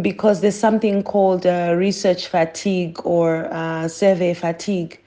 because 0.00 0.40
there's 0.40 0.58
something 0.58 1.02
called 1.02 1.46
uh, 1.46 1.74
research 1.76 2.26
fatigue 2.26 2.98
or 3.04 3.46
uh, 3.52 3.86
survey 3.86 4.34
fatigue 4.34 5.00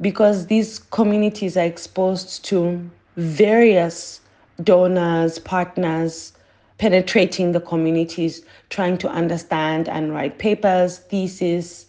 because 0.00 0.46
these 0.46 0.78
communities 0.78 1.56
are 1.56 1.66
exposed 1.66 2.44
to 2.46 2.90
various 3.16 4.20
donors, 4.62 5.38
partners, 5.38 6.32
penetrating 6.78 7.52
the 7.52 7.60
communities, 7.60 8.42
trying 8.70 8.96
to 8.98 9.08
understand 9.08 9.88
and 9.88 10.12
write 10.12 10.38
papers, 10.38 10.98
theses, 10.98 11.86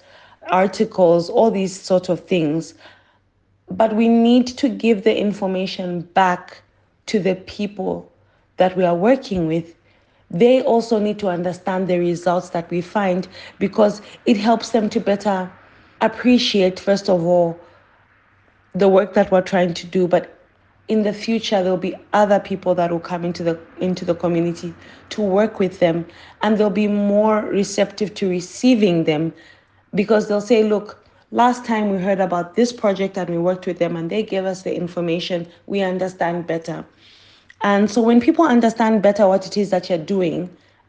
articles, 0.52 1.30
all 1.30 1.50
these 1.50 1.80
sort 1.80 2.10
of 2.10 2.20
things. 2.26 2.74
But 3.70 3.96
we 3.96 4.08
need 4.08 4.48
to 4.48 4.70
give 4.70 5.04
the 5.04 5.18
information 5.18 6.02
back 6.02 6.62
to 7.08 7.20
the 7.20 7.36
people 7.36 8.12
that 8.58 8.78
we 8.78 8.84
are 8.84 8.96
working 8.96 9.48
with. 9.48 9.76
They 10.30 10.62
also 10.62 11.00
need 11.00 11.20
to 11.20 11.28
understand 11.30 11.88
the 11.88 12.00
results 12.00 12.50
that 12.50 12.70
we 12.70 12.82
find 12.82 13.28
because 13.60 14.02
it 14.26 14.38
helps 14.38 14.70
them 14.70 14.90
to 14.90 15.00
better 15.00 15.52
appreciate, 16.02 16.80
first 16.80 17.10
of 17.10 17.24
all, 17.26 17.60
the 18.76 18.90
work 18.90 19.14
that 19.14 19.32
we're 19.32 19.42
trying 19.42 19.74
to 19.76 19.86
do, 19.88 20.08
but 20.08 20.34
in 20.88 21.04
the 21.04 21.14
future 21.14 21.64
there'll 21.64 21.78
be 21.78 21.96
other 22.12 22.40
people 22.40 22.76
that 22.76 22.92
will 22.92 23.00
come 23.00 23.24
into 23.24 23.44
the 23.44 23.58
into 23.80 24.04
the 24.04 24.14
community 24.14 24.74
to 25.10 25.22
work 25.22 25.60
with 25.60 25.80
them 25.80 26.06
and 26.42 26.58
they'll 26.58 26.70
be 26.70 26.88
more 26.88 27.42
receptive 27.44 28.14
to 28.14 28.30
receiving 28.30 29.06
them 29.06 29.34
because 29.96 30.28
they'll 30.28 30.42
say 30.42 30.64
look 30.64 31.03
last 31.34 31.66
time 31.66 31.90
we 31.90 31.98
heard 31.98 32.20
about 32.20 32.56
this 32.56 32.72
project 32.72 33.18
and 33.18 33.28
we 33.28 33.38
worked 33.40 33.66
with 33.66 33.80
them 33.80 33.96
and 33.96 34.10
they 34.10 34.22
gave 34.22 34.46
us 34.46 34.62
the 34.62 34.76
information 34.76 35.48
we 35.66 35.82
understand 35.82 36.46
better 36.46 36.86
and 37.62 37.90
so 37.90 38.02
when 38.02 38.22
people 38.22 38.46
understand 38.46 39.02
better 39.02 39.28
what 39.28 39.48
it 39.48 39.58
is 39.58 39.72
that 39.72 39.90
you're 39.90 39.98
doing 39.98 40.48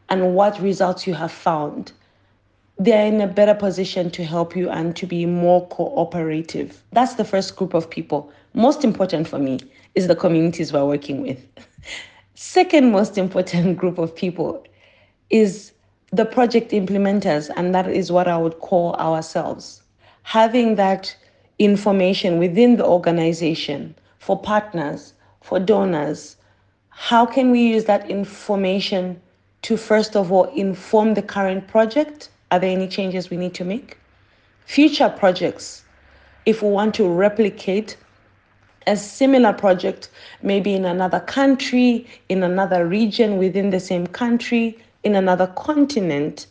and 0.09 0.35
what 0.35 0.61
results 0.61 1.07
you 1.07 1.15
have 1.15 1.31
found 1.31 1.91
they're 2.77 3.07
in 3.07 3.21
a 3.21 3.27
better 3.27 3.55
position 3.55 4.11
to 4.11 4.23
help 4.23 4.55
you 4.55 4.69
and 4.69 4.95
to 4.97 5.05
be 5.05 5.25
more 5.25 5.65
cooperative. 5.69 6.83
That's 6.91 7.15
the 7.15 7.23
first 7.23 7.55
group 7.55 7.73
of 7.73 7.89
people. 7.89 8.31
Most 8.53 8.83
important 8.83 9.27
for 9.27 9.39
me 9.39 9.59
is 9.95 10.07
the 10.07 10.15
communities 10.15 10.73
we're 10.73 10.85
working 10.85 11.21
with. 11.21 11.39
Second 12.35 12.91
most 12.91 13.17
important 13.17 13.77
group 13.81 13.97
of 13.97 14.13
people 14.13 14.65
is 15.29 15.71
the 16.11 16.25
project 16.25 16.71
implementers, 16.71 17.49
and 17.55 17.73
that 17.73 17.89
is 17.89 18.11
what 18.11 18.27
I 18.27 18.37
would 18.37 18.59
call 18.59 18.93
ourselves. 18.95 19.81
Having 20.25 20.75
that 20.75 21.15
information 21.59 22.39
within 22.39 22.77
the 22.77 22.85
organization 22.85 23.93
for 24.17 24.35
partners, 24.37 25.13
for 25.41 25.59
donors, 25.59 26.35
how 26.89 27.27
can 27.27 27.51
we 27.51 27.61
use 27.61 27.85
that 27.85 28.09
information 28.09 29.21
to 29.61 29.77
first 29.77 30.15
of 30.15 30.31
all 30.31 30.45
inform 30.45 31.13
the 31.13 31.21
current 31.21 31.67
project? 31.67 32.29
Are 32.49 32.57
there 32.59 32.71
any 32.71 32.87
changes 32.87 33.29
we 33.29 33.37
need 33.37 33.53
to 33.53 33.63
make? 33.63 33.99
Future 34.65 35.09
projects, 35.09 35.83
if 36.47 36.63
we 36.63 36.69
want 36.69 36.95
to 36.95 37.07
replicate 37.07 37.95
a 38.87 38.97
similar 38.97 39.53
project, 39.53 40.09
maybe 40.41 40.73
in 40.73 40.85
another 40.85 41.19
country, 41.19 42.07
in 42.29 42.41
another 42.41 42.87
region 42.87 43.37
within 43.37 43.69
the 43.69 43.79
same 43.79 44.07
country, 44.07 44.75
in 45.03 45.15
another 45.15 45.47
continent, 45.55 46.47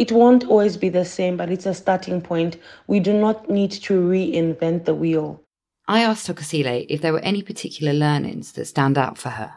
it 0.00 0.10
won't 0.10 0.48
always 0.48 0.78
be 0.78 0.88
the 0.88 1.04
same, 1.04 1.36
but 1.36 1.50
it's 1.50 1.66
a 1.66 1.74
starting 1.74 2.22
point. 2.22 2.56
We 2.86 3.00
do 3.00 3.12
not 3.12 3.50
need 3.50 3.70
to 3.72 4.00
reinvent 4.00 4.86
the 4.86 4.94
wheel. 4.94 5.42
I 5.88 6.00
asked 6.00 6.26
Tokozile 6.26 6.86
if 6.88 7.02
there 7.02 7.12
were 7.12 7.20
any 7.20 7.42
particular 7.42 7.92
learnings 7.92 8.52
that 8.52 8.64
stand 8.64 8.96
out 8.96 9.18
for 9.18 9.28
her. 9.28 9.52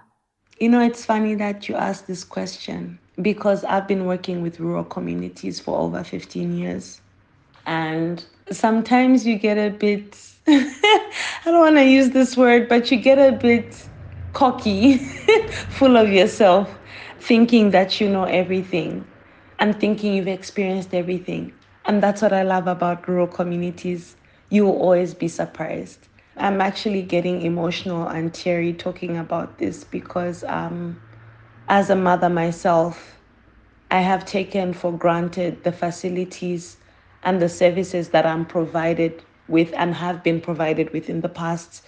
You 0.59 0.67
know, 0.67 0.81
it's 0.81 1.05
funny 1.05 1.35
that 1.35 1.69
you 1.69 1.75
asked 1.75 2.07
this 2.07 2.25
question 2.25 2.99
because 3.21 3.63
I've 3.63 3.87
been 3.87 4.05
working 4.05 4.41
with 4.41 4.59
rural 4.59 4.83
communities 4.83 5.61
for 5.61 5.79
over 5.79 6.03
15 6.03 6.57
years. 6.57 6.99
And 7.65 8.25
sometimes 8.51 9.25
you 9.25 9.37
get 9.37 9.57
a 9.57 9.69
bit, 9.69 10.19
I 10.47 11.13
don't 11.45 11.61
want 11.61 11.77
to 11.77 11.85
use 11.85 12.09
this 12.09 12.35
word, 12.35 12.67
but 12.67 12.91
you 12.91 12.97
get 12.97 13.17
a 13.17 13.31
bit 13.31 13.81
cocky, 14.33 14.97
full 15.69 15.95
of 15.95 16.09
yourself, 16.09 16.69
thinking 17.21 17.71
that 17.71 18.01
you 18.01 18.09
know 18.09 18.25
everything 18.25 19.05
and 19.59 19.79
thinking 19.79 20.13
you've 20.13 20.27
experienced 20.27 20.93
everything. 20.93 21.53
And 21.85 22.01
that's 22.01 22.21
what 22.21 22.33
I 22.33 22.43
love 22.43 22.67
about 22.67 23.07
rural 23.07 23.27
communities. 23.27 24.15
You 24.49 24.65
will 24.65 24.79
always 24.79 25.13
be 25.13 25.27
surprised. 25.27 26.07
I'm 26.37 26.61
actually 26.61 27.03
getting 27.03 27.41
emotional 27.41 28.07
and 28.07 28.33
teary 28.33 28.73
talking 28.73 29.17
about 29.17 29.57
this 29.59 29.83
because 29.83 30.43
um, 30.45 30.99
as 31.69 31.89
a 31.89 31.95
mother 31.95 32.29
myself, 32.29 33.19
I 33.91 34.01
have 34.01 34.25
taken 34.25 34.73
for 34.73 34.91
granted 34.97 35.63
the 35.63 35.71
facilities 35.71 36.77
and 37.21 37.41
the 37.41 37.49
services 37.49 38.09
that 38.09 38.25
I'm 38.25 38.45
provided 38.45 39.23
with 39.47 39.71
and 39.75 39.93
have 39.93 40.23
been 40.23 40.41
provided 40.41 40.91
with 40.93 41.09
in 41.09 41.21
the 41.21 41.29
past, 41.29 41.83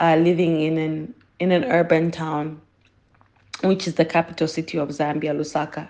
uh, 0.00 0.16
living 0.16 0.60
in 0.60 0.78
an 0.78 1.14
in 1.38 1.52
an 1.52 1.64
urban 1.64 2.10
town, 2.10 2.60
which 3.62 3.86
is 3.86 3.94
the 3.94 4.04
capital 4.04 4.48
city 4.48 4.78
of 4.78 4.88
Zambia, 4.88 5.34
Lusaka, 5.36 5.88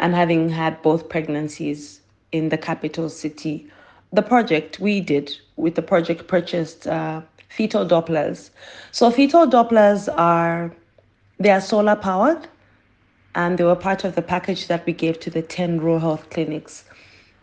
and 0.00 0.14
having 0.14 0.48
had 0.48 0.82
both 0.82 1.08
pregnancies 1.08 2.00
in 2.32 2.48
the 2.48 2.58
capital 2.58 3.08
city. 3.08 3.70
The 4.12 4.22
project 4.22 4.80
we 4.80 5.00
did 5.00 5.36
with 5.56 5.76
the 5.76 5.82
project 5.82 6.26
purchased 6.26 6.86
uh, 6.86 7.20
fetal 7.48 7.86
Dopplers. 7.86 8.50
So 8.90 9.10
fetal 9.10 9.46
Dopplers 9.46 10.08
are 10.16 10.74
they 11.38 11.50
are 11.50 11.60
solar 11.60 11.96
powered 11.96 12.48
and 13.34 13.56
they 13.56 13.64
were 13.64 13.76
part 13.76 14.04
of 14.04 14.14
the 14.14 14.22
package 14.22 14.66
that 14.66 14.84
we 14.86 14.92
gave 14.92 15.20
to 15.20 15.30
the 15.30 15.42
10 15.42 15.80
rural 15.80 16.00
health 16.00 16.28
clinics. 16.30 16.84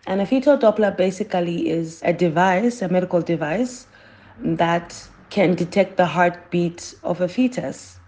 And 0.08 0.22
a 0.22 0.26
fetal 0.26 0.58
Doppler 0.58 0.96
basically 0.96 1.70
is 1.70 2.02
a 2.04 2.14
device, 2.14 2.82
a 2.82 2.90
medical 2.90 3.22
device, 3.22 3.88
that 4.40 5.08
can 5.30 5.56
detect 5.56 5.98
the 5.98 6.06
heartbeat 6.06 6.96
of 7.04 7.22
a 7.22 7.28
fetus. 7.28 8.00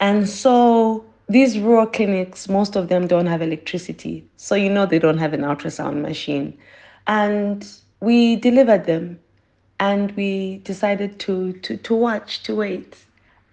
And 0.00 0.28
so 0.28 1.04
these 1.28 1.58
rural 1.58 1.86
clinics, 1.86 2.48
most 2.48 2.76
of 2.76 2.88
them 2.88 3.06
don't 3.06 3.26
have 3.26 3.42
electricity. 3.42 4.24
So 4.36 4.54
you 4.54 4.70
know 4.70 4.86
they 4.86 4.98
don't 4.98 5.18
have 5.18 5.32
an 5.32 5.40
ultrasound 5.40 6.00
machine. 6.02 6.56
And 7.06 7.66
we 8.00 8.36
delivered 8.36 8.84
them 8.86 9.18
and 9.80 10.12
we 10.12 10.58
decided 10.58 11.18
to, 11.20 11.52
to, 11.54 11.76
to 11.76 11.94
watch, 11.94 12.42
to 12.44 12.54
wait. 12.54 12.96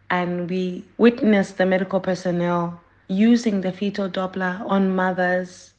And 0.09 0.49
we 0.49 0.85
witnessed 0.97 1.57
the 1.57 1.65
medical 1.65 1.99
personnel 1.99 2.79
using 3.07 3.61
the 3.61 3.71
fetal 3.71 4.09
Doppler 4.09 4.61
on 4.69 4.95
mothers 4.95 5.73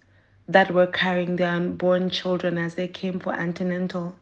that 0.49 0.73
were 0.73 0.87
carrying 0.87 1.37
their 1.37 1.51
unborn 1.51 2.11
children 2.11 2.59
as 2.59 2.75
they 2.75 2.89
came 2.89 3.19
for 3.21 3.33
antenatal. 3.33 4.15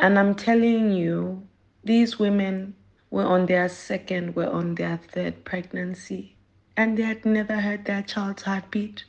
And 0.00 0.18
I'm 0.18 0.34
telling 0.34 0.92
you, 0.92 1.46
these 1.82 2.18
women 2.18 2.74
were 3.10 3.24
on 3.24 3.46
their 3.46 3.68
second, 3.68 4.34
were 4.36 4.48
on 4.50 4.74
their 4.74 5.00
third 5.12 5.44
pregnancy, 5.44 6.33
and 6.76 6.98
they 6.98 7.02
had 7.02 7.24
never 7.24 7.56
heard 7.56 7.84
their 7.84 8.02
child's 8.02 8.42
heartbeat. 8.42 9.04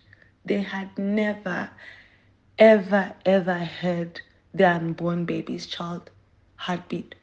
They 0.46 0.62
had 0.62 0.98
never, 0.98 1.70
ever, 2.60 3.14
ever 3.26 3.60
heard 3.60 4.22
their 4.54 4.74
unborn 4.74 5.26
baby's 5.26 5.66
child 5.66 6.10
heartbeat 6.56 7.16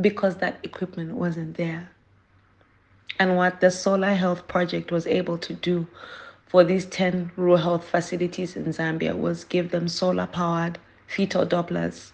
because 0.00 0.36
that 0.36 0.58
equipment 0.62 1.14
wasn't 1.14 1.56
there 1.56 1.90
and 3.18 3.36
what 3.36 3.60
the 3.60 3.70
Solar 3.70 4.14
Health 4.14 4.46
Project 4.48 4.92
was 4.92 5.06
able 5.06 5.38
to 5.38 5.54
do 5.54 5.86
for 6.46 6.64
these 6.64 6.86
10 6.86 7.32
rural 7.36 7.56
health 7.56 7.84
facilities 7.84 8.56
in 8.56 8.66
Zambia 8.66 9.16
was 9.16 9.44
give 9.44 9.70
them 9.70 9.88
solar 9.88 10.26
powered 10.26 10.78
fetal 11.06 11.46
Dopplers. 11.46 12.12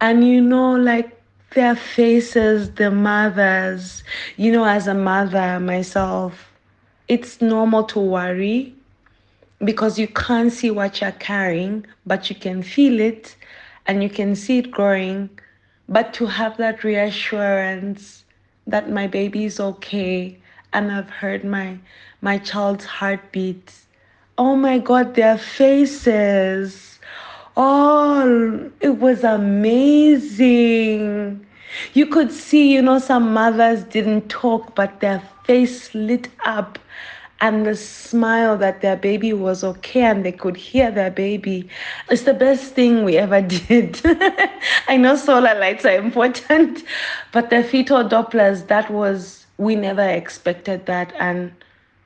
And 0.00 0.26
you 0.26 0.40
know, 0.40 0.74
like 0.74 1.17
their 1.54 1.74
faces, 1.76 2.72
the 2.72 2.90
mothers, 2.90 4.02
you 4.36 4.52
know, 4.52 4.64
as 4.64 4.86
a 4.86 4.94
mother 4.94 5.58
myself, 5.60 6.50
it's 7.08 7.40
normal 7.40 7.84
to 7.84 7.98
worry 7.98 8.74
because 9.64 9.98
you 9.98 10.06
can't 10.08 10.52
see 10.52 10.70
what 10.70 11.00
you're 11.00 11.12
carrying, 11.12 11.86
but 12.06 12.28
you 12.30 12.36
can 12.36 12.62
feel 12.62 13.00
it 13.00 13.36
and 13.86 14.02
you 14.02 14.10
can 14.10 14.36
see 14.36 14.58
it 14.58 14.70
growing. 14.70 15.30
But 15.88 16.12
to 16.14 16.26
have 16.26 16.56
that 16.58 16.84
reassurance 16.84 18.24
that 18.66 18.90
my 18.90 19.06
baby 19.06 19.44
is 19.46 19.58
okay 19.58 20.38
and 20.72 20.92
I've 20.92 21.10
heard 21.10 21.44
my 21.44 21.78
my 22.20 22.38
child's 22.38 22.84
heartbeat. 22.84 23.72
Oh 24.36 24.54
my 24.54 24.78
god, 24.78 25.14
their 25.14 25.38
faces. 25.38 26.97
Oh, 27.60 28.70
it 28.80 28.98
was 29.00 29.24
amazing. 29.24 30.64
You 31.92 32.06
could 32.06 32.30
see, 32.32 32.72
you 32.72 32.80
know, 32.80 32.98
some 33.00 33.32
mothers 33.34 33.82
didn't 33.84 34.28
talk, 34.28 34.74
but 34.76 35.00
their 35.00 35.20
face 35.44 35.92
lit 35.94 36.28
up 36.44 36.78
and 37.40 37.66
the 37.66 37.74
smile 37.74 38.56
that 38.58 38.80
their 38.80 38.96
baby 38.96 39.32
was 39.32 39.62
okay 39.64 40.02
and 40.02 40.24
they 40.24 40.30
could 40.32 40.56
hear 40.56 40.90
their 40.92 41.10
baby. 41.10 41.68
It's 42.08 42.22
the 42.22 42.34
best 42.34 42.74
thing 42.74 43.04
we 43.04 43.16
ever 43.18 43.42
did. 43.68 44.00
I 44.88 44.96
know 44.96 45.16
solar 45.16 45.58
lights 45.58 45.84
are 45.84 45.96
important, 45.96 46.84
but 47.32 47.50
the 47.50 47.62
fetal 47.64 48.04
Dopplers, 48.04 48.68
that 48.68 48.88
was, 48.90 49.46
we 49.56 49.74
never 49.74 50.08
expected 50.08 50.86
that. 50.86 51.12
And 51.18 51.52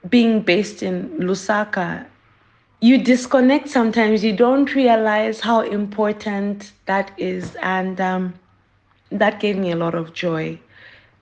being 0.08 0.40
based 0.40 0.82
in 0.82 1.10
Lusaka, 1.18 2.06
you 2.82 2.98
disconnect 2.98 3.70
sometimes. 3.70 4.22
You 4.22 4.36
don't 4.36 4.74
realize 4.74 5.40
how 5.40 5.60
important 5.62 6.72
that 6.86 7.12
is. 7.16 7.56
And 7.62 7.98
um, 8.00 8.34
that 9.10 9.40
gave 9.40 9.56
me 9.56 9.70
a 9.70 9.76
lot 9.76 9.94
of 9.94 10.12
joy 10.12 10.58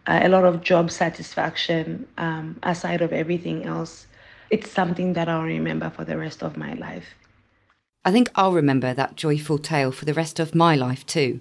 uh, 0.07 0.21
a 0.23 0.29
lot 0.29 0.45
of 0.45 0.63
job 0.63 0.91
satisfaction 0.91 2.07
um, 2.19 2.59
aside 2.63 3.03
of 3.03 3.13
everything 3.13 3.65
else. 3.65 4.07
It's 4.51 4.71
something 4.71 5.13
that 5.13 5.29
I'll 5.29 5.43
remember 5.43 5.91
for 5.91 6.05
the 6.05 6.17
rest 6.19 6.43
of 6.43 6.57
my 6.57 6.73
life. 6.75 7.15
I 8.05 8.11
think 8.11 8.31
I'll 8.35 8.53
remember 8.53 8.95
that 8.95 9.15
joyful 9.17 9.59
tale 9.59 9.93
for 9.93 10.07
the 10.07 10.15
rest 10.15 10.41
of 10.41 10.55
my 10.55 10.75
life 10.75 11.05
too. 11.07 11.41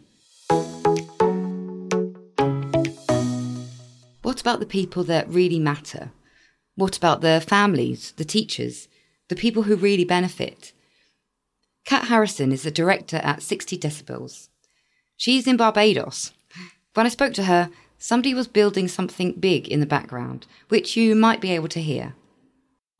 What 4.22 4.42
about 4.42 4.60
the 4.60 4.68
people 4.68 5.04
that 5.06 5.28
really 5.30 5.60
matter? 5.60 6.12
What 6.76 6.98
about 6.98 7.22
the 7.22 7.42
families, 7.42 8.12
the 8.18 8.26
teachers, 8.26 8.88
the 9.30 9.36
people 9.36 9.64
who 9.64 9.76
really 9.76 10.06
benefit? 10.06 10.74
Kat 11.86 12.06
Harrison 12.10 12.52
is 12.52 12.64
the 12.64 12.72
director 12.72 13.18
at 13.18 13.42
60 13.42 13.78
Decibels. 13.78 14.50
She's 15.16 15.48
in 15.48 15.58
Barbados. 15.58 16.34
When 16.94 17.06
I 17.06 17.10
spoke 17.10 17.34
to 17.36 17.46
her, 17.46 17.70
somebody 17.98 18.34
was 18.34 18.48
building 18.48 18.88
something 18.88 19.34
big 19.34 19.68
in 19.68 19.80
the 19.80 19.86
background, 19.86 20.46
which 20.68 20.98
you 20.98 21.16
might 21.16 21.42
be 21.42 21.52
able 21.52 21.68
to 21.70 21.82
hear. 21.82 22.16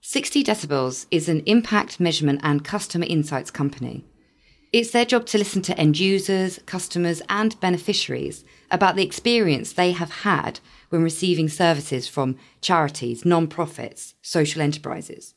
60 0.02 0.44
Decibels 0.44 1.06
is 1.12 1.28
an 1.28 1.42
impact 1.46 2.00
measurement 2.00 2.40
and 2.42 2.64
customer 2.64 3.06
insights 3.10 3.52
company. 3.52 4.06
It's 4.72 4.92
their 4.92 5.06
job 5.06 5.26
to 5.28 5.38
listen 5.38 5.62
to 5.64 5.78
end 5.78 6.00
users, 6.00 6.60
customers, 6.66 7.22
and 7.28 7.60
beneficiaries 7.60 8.46
about 8.70 8.96
the 8.96 9.04
experience 9.04 9.74
they 9.74 9.92
have 9.94 10.12
had 10.22 10.60
when 10.90 11.04
receiving 11.04 11.50
services 11.50 12.08
from 12.08 12.38
charities, 12.62 13.26
non-profits, 13.26 14.14
social 14.22 14.62
enterprises. 14.62 15.34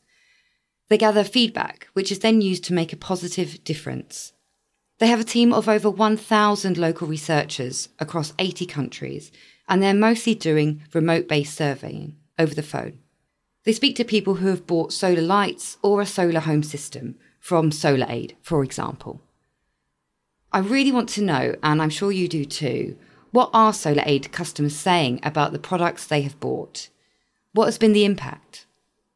They 0.88 0.98
gather 0.98 1.24
feedback, 1.24 1.88
which 1.92 2.12
is 2.12 2.18
then 2.18 2.40
used 2.40 2.64
to 2.64 2.74
make 2.74 2.92
a 2.92 2.96
positive 2.96 3.62
difference. 3.64 4.32
They 4.98 5.06
have 5.08 5.20
a 5.20 5.24
team 5.24 5.52
of 5.52 5.68
over 5.68 5.90
1,000 5.90 6.78
local 6.78 7.08
researchers 7.08 7.88
across 7.98 8.34
80 8.38 8.66
countries 8.66 9.32
and 9.68 9.82
they're 9.82 9.94
mostly 9.94 10.34
doing 10.34 10.82
remote 10.92 11.28
based 11.28 11.56
surveying 11.56 12.16
over 12.38 12.54
the 12.54 12.62
phone. 12.62 12.98
They 13.64 13.72
speak 13.72 13.96
to 13.96 14.04
people 14.04 14.34
who 14.34 14.48
have 14.48 14.66
bought 14.66 14.92
solar 14.92 15.22
lights 15.22 15.78
or 15.82 16.00
a 16.00 16.06
solar 16.06 16.40
home 16.40 16.62
system 16.62 17.16
from 17.38 17.72
Solar 17.72 18.06
Aid, 18.08 18.36
for 18.42 18.62
example. 18.62 19.20
I 20.52 20.58
really 20.58 20.92
want 20.92 21.08
to 21.10 21.22
know, 21.22 21.56
and 21.62 21.80
I'm 21.80 21.90
sure 21.90 22.12
you 22.12 22.28
do 22.28 22.44
too, 22.44 22.96
what 23.30 23.50
are 23.54 23.72
Solar 23.72 24.02
Aid 24.04 24.30
customers 24.30 24.76
saying 24.76 25.20
about 25.22 25.52
the 25.52 25.58
products 25.58 26.06
they 26.06 26.22
have 26.22 26.38
bought? 26.38 26.90
What 27.52 27.64
has 27.64 27.78
been 27.78 27.94
the 27.94 28.04
impact? 28.04 28.66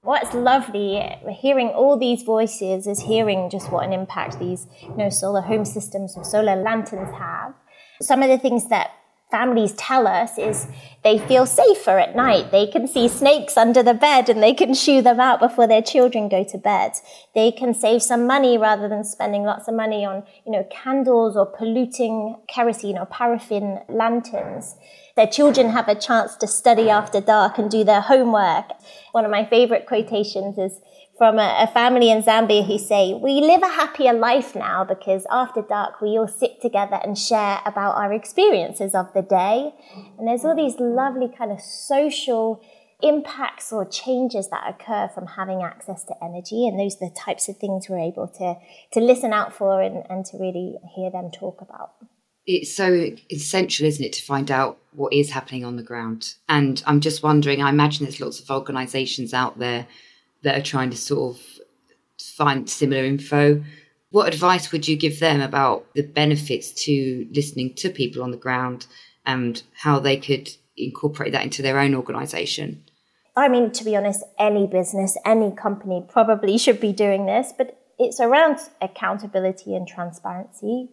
What's 0.07 0.33
lovely 0.35 1.03
hearing 1.29 1.71
all 1.71 1.99
these 1.99 2.23
voices 2.23 2.87
is 2.87 3.01
hearing 3.01 3.51
just 3.51 3.73
what 3.73 3.85
an 3.85 3.93
impact 3.93 4.39
these 4.39 4.69
you 4.81 4.97
know 4.97 5.11
solar 5.11 5.41
home 5.41 5.65
systems 5.65 6.17
or 6.17 6.23
solar 6.23 6.55
lanterns 6.55 7.13
have. 7.19 7.55
Some 8.01 8.23
of 8.23 8.29
the 8.29 8.39
things 8.39 8.69
that 8.69 8.93
families 9.33 9.73
tell 9.73 10.07
us 10.07 10.39
is 10.39 10.69
they 11.03 11.19
feel 11.19 11.45
safer 11.45 11.99
at 11.99 12.15
night. 12.15 12.53
They 12.53 12.69
can 12.69 12.87
see 12.87 13.09
snakes 13.09 13.57
under 13.57 13.83
the 13.83 13.95
bed 13.95 14.29
and 14.29 14.41
they 14.41 14.55
can 14.55 14.75
shoo 14.75 15.03
them 15.03 15.19
out 15.19 15.41
before 15.41 15.67
their 15.67 15.83
children 15.83 16.29
go 16.29 16.45
to 16.45 16.57
bed. 16.57 16.93
They 17.35 17.51
can 17.51 17.75
save 17.75 18.01
some 18.01 18.29
money 18.29 18.57
rather 18.57 18.89
than 18.89 19.03
spending 19.03 19.43
lots 19.43 19.67
of 19.67 19.75
money 19.75 20.05
on, 20.05 20.23
you 20.45 20.53
know, 20.53 20.69
candles 20.71 21.37
or 21.37 21.47
polluting 21.47 22.37
kerosene 22.47 22.97
or 22.97 23.07
paraffin 23.07 23.81
lanterns. 23.89 24.77
Their 25.17 25.27
children 25.27 25.71
have 25.71 25.89
a 25.89 25.95
chance 25.95 26.37
to 26.37 26.47
study 26.47 26.91
after 26.91 27.23
dark 27.23 27.57
and 27.57 27.71
do 27.71 27.85
their 27.85 28.03
homework. 28.03 28.67
One 29.13 29.25
of 29.25 29.31
my 29.31 29.47
favorite 29.47 29.87
quotations 29.87 30.59
is, 30.59 30.79
from 31.17 31.39
a, 31.39 31.57
a, 31.61 31.67
family 31.69 32.11
in 32.11 32.23
Zambia 32.23 32.67
who 32.67 32.79
say, 32.79 33.15
we 33.15 33.41
live 33.41 33.63
a 33.63 33.69
happier 33.69 34.13
life 34.13 34.55
now 34.55 34.85
because 34.85 35.26
after 35.31 35.63
dark 35.63 36.02
we 36.02 36.19
all 36.19 36.29
sit 36.29 36.61
together 36.61 37.00
and 37.02 37.17
share 37.17 37.63
about 37.65 37.97
our 37.97 38.13
experiences 38.13 38.95
of 38.95 39.11
the 39.15 39.23
day. 39.23 39.73
And 40.19 40.29
there's 40.29 40.45
all 40.45 40.55
these 40.55 40.79
lovely 40.79 41.29
kind 41.29 41.50
of 41.50 41.63
social 41.63 42.63
impacts 43.02 43.73
or 43.73 43.87
changes 43.87 44.50
that 44.50 44.69
occur 44.69 45.09
from 45.15 45.26
having 45.26 45.63
access 45.63 46.05
to 46.05 46.15
energy. 46.23 46.69
And 46.69 46.79
those 46.79 46.97
are 46.97 47.09
the 47.09 47.15
types 47.15 47.49
of 47.49 47.57
things 47.57 47.89
we're 47.89 47.99
able 47.99 48.29
to, 48.29 48.57
to 48.93 49.00
listen 49.00 49.33
out 49.33 49.55
for 49.55 49.81
and, 49.81 50.05
and 50.11 50.26
to 50.26 50.37
really 50.37 50.76
hear 50.95 51.11
them 51.11 51.31
talk 51.31 51.63
about. 51.63 51.93
It's 52.47 52.75
so 52.75 53.11
essential, 53.30 53.87
isn't 53.87 54.04
it, 54.04 54.13
to 54.15 54.23
find 54.23 54.50
out 54.50 54.78
what 54.93 55.13
is 55.13 55.30
happening 55.30 55.65
on 55.65 55.76
the 55.76 55.82
ground. 55.82 56.35
And 56.49 56.82
I'm 56.87 57.00
just 57.00 57.23
wondering, 57.23 57.63
I 57.63 57.71
imagine 57.71 58.04
there's 58.04 58.21
lots 58.21 58.41
of 58.41 58.50
organisations 58.50 59.35
out 59.35 59.59
there 59.59 59.87
that 60.43 60.59
are 60.59 60.63
trying 60.63 60.91
to 60.91 60.97
sort 60.97 61.37
of 61.37 61.43
find 62.37 62.69
similar 62.69 63.04
info. 63.04 63.65
What 64.11 64.32
advice 64.32 64.71
would 64.71 64.87
you 64.87 64.97
give 64.97 65.21
them 65.21 65.41
about 65.41 65.93
the 65.95 66.02
benefits 66.02 66.71
to 66.85 67.28
listening 67.32 67.75
to 67.75 67.91
people 67.91 68.23
on 68.23 68.30
the 68.30 68.37
ground 68.37 68.87
and 69.25 69.63
how 69.75 69.99
they 69.99 70.17
could 70.17 70.50
incorporate 70.76 71.32
that 71.32 71.43
into 71.43 71.63
their 71.63 71.78
own 71.78 71.95
organization? 71.95 72.85
I 73.37 73.49
mean, 73.49 73.71
to 73.73 73.85
be 73.85 73.97
honest, 73.97 74.23
any 74.39 74.67
business, 74.67 75.19
any 75.25 75.54
company 75.54 76.06
probably 76.09 76.56
should 76.56 76.80
be 76.80 76.93
doing 76.93 77.26
this, 77.26 77.52
but 77.56 77.78
it's 77.99 78.21
around 78.21 78.61
accountability 78.80 79.75
and 79.75 79.87
transparency 79.87 80.89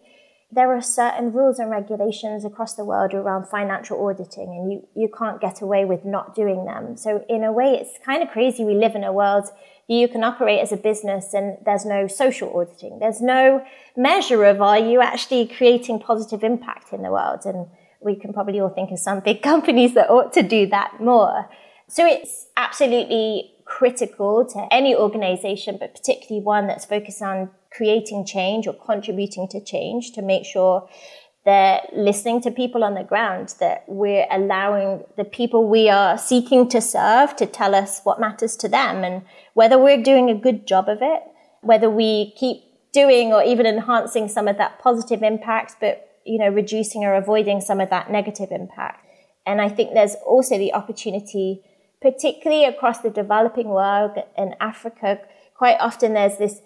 there 0.53 0.71
are 0.75 0.81
certain 0.81 1.31
rules 1.31 1.57
and 1.57 1.71
regulations 1.71 2.45
across 2.45 2.75
the 2.75 2.85
world 2.85 3.13
around 3.13 3.47
financial 3.47 4.05
auditing 4.05 4.49
and 4.49 4.71
you, 4.71 4.87
you 4.95 5.09
can't 5.17 5.41
get 5.41 5.61
away 5.61 5.83
with 5.83 6.05
not 6.05 6.35
doing 6.35 6.65
them. 6.65 6.95
So 6.95 7.25
in 7.27 7.43
a 7.43 7.51
way, 7.51 7.77
it's 7.79 7.97
kind 8.05 8.21
of 8.21 8.29
crazy. 8.29 8.63
We 8.63 8.75
live 8.75 8.95
in 8.95 9.03
a 9.03 9.11
world 9.11 9.45
where 9.87 9.99
you 9.99 10.07
can 10.07 10.23
operate 10.23 10.59
as 10.59 10.71
a 10.71 10.77
business 10.77 11.33
and 11.33 11.57
there's 11.65 11.85
no 11.85 12.07
social 12.07 12.55
auditing. 12.55 12.99
There's 12.99 13.21
no 13.21 13.65
measure 13.97 14.43
of 14.45 14.61
are 14.61 14.77
you 14.77 15.01
actually 15.01 15.47
creating 15.47 15.99
positive 15.99 16.43
impact 16.43 16.93
in 16.93 17.01
the 17.01 17.11
world? 17.11 17.41
And 17.45 17.67
we 17.99 18.15
can 18.15 18.31
probably 18.31 18.59
all 18.59 18.69
think 18.69 18.91
of 18.91 18.99
some 18.99 19.21
big 19.21 19.41
companies 19.51 19.95
that 19.95 20.09
ought 20.09 20.33
to 20.33 20.43
do 20.43 20.67
that 20.67 20.99
more. 20.99 21.49
So 21.87 22.05
it's 22.05 22.47
absolutely 22.57 23.52
critical 23.77 24.45
to 24.45 24.67
any 24.71 24.95
organization, 24.95 25.77
but 25.79 25.95
particularly 25.95 26.43
one 26.43 26.67
that's 26.67 26.85
focused 26.85 27.21
on 27.21 27.49
creating 27.71 28.25
change 28.25 28.67
or 28.67 28.73
contributing 28.73 29.47
to 29.47 29.63
change 29.63 30.11
to 30.11 30.21
make 30.21 30.45
sure 30.45 30.87
they're 31.45 31.81
listening 31.93 32.39
to 32.41 32.51
people 32.51 32.83
on 32.83 32.93
the 32.93 33.03
ground, 33.03 33.55
that 33.59 33.83
we're 33.87 34.25
allowing 34.31 35.03
the 35.17 35.25
people 35.25 35.67
we 35.67 35.89
are 35.89 36.17
seeking 36.17 36.69
to 36.69 36.79
serve 36.79 37.35
to 37.35 37.45
tell 37.45 37.75
us 37.75 38.01
what 38.03 38.19
matters 38.19 38.55
to 38.55 38.69
them 38.69 39.03
and 39.03 39.23
whether 39.53 39.77
we're 39.77 40.01
doing 40.01 40.29
a 40.29 40.35
good 40.35 40.65
job 40.65 40.87
of 40.87 40.99
it, 41.01 41.21
whether 41.61 41.89
we 41.89 42.33
keep 42.37 42.63
doing 42.93 43.33
or 43.33 43.43
even 43.43 43.65
enhancing 43.65 44.27
some 44.29 44.47
of 44.47 44.57
that 44.57 44.79
positive 44.79 45.21
impact, 45.23 45.75
but 45.81 46.09
you 46.25 46.39
know, 46.39 46.47
reducing 46.47 47.03
or 47.03 47.15
avoiding 47.15 47.59
some 47.59 47.81
of 47.81 47.89
that 47.89 48.09
negative 48.09 48.49
impact. 48.51 49.05
And 49.45 49.59
I 49.59 49.67
think 49.67 49.93
there's 49.93 50.15
also 50.25 50.57
the 50.57 50.73
opportunity, 50.73 51.61
particularly 52.03 52.65
across 52.65 52.99
the 52.99 53.09
developing 53.09 53.69
world 53.69 54.11
in 54.37 54.53
Africa, 54.59 55.19
quite 55.55 55.77
often 55.79 56.13
there's 56.13 56.37
this 56.37 56.61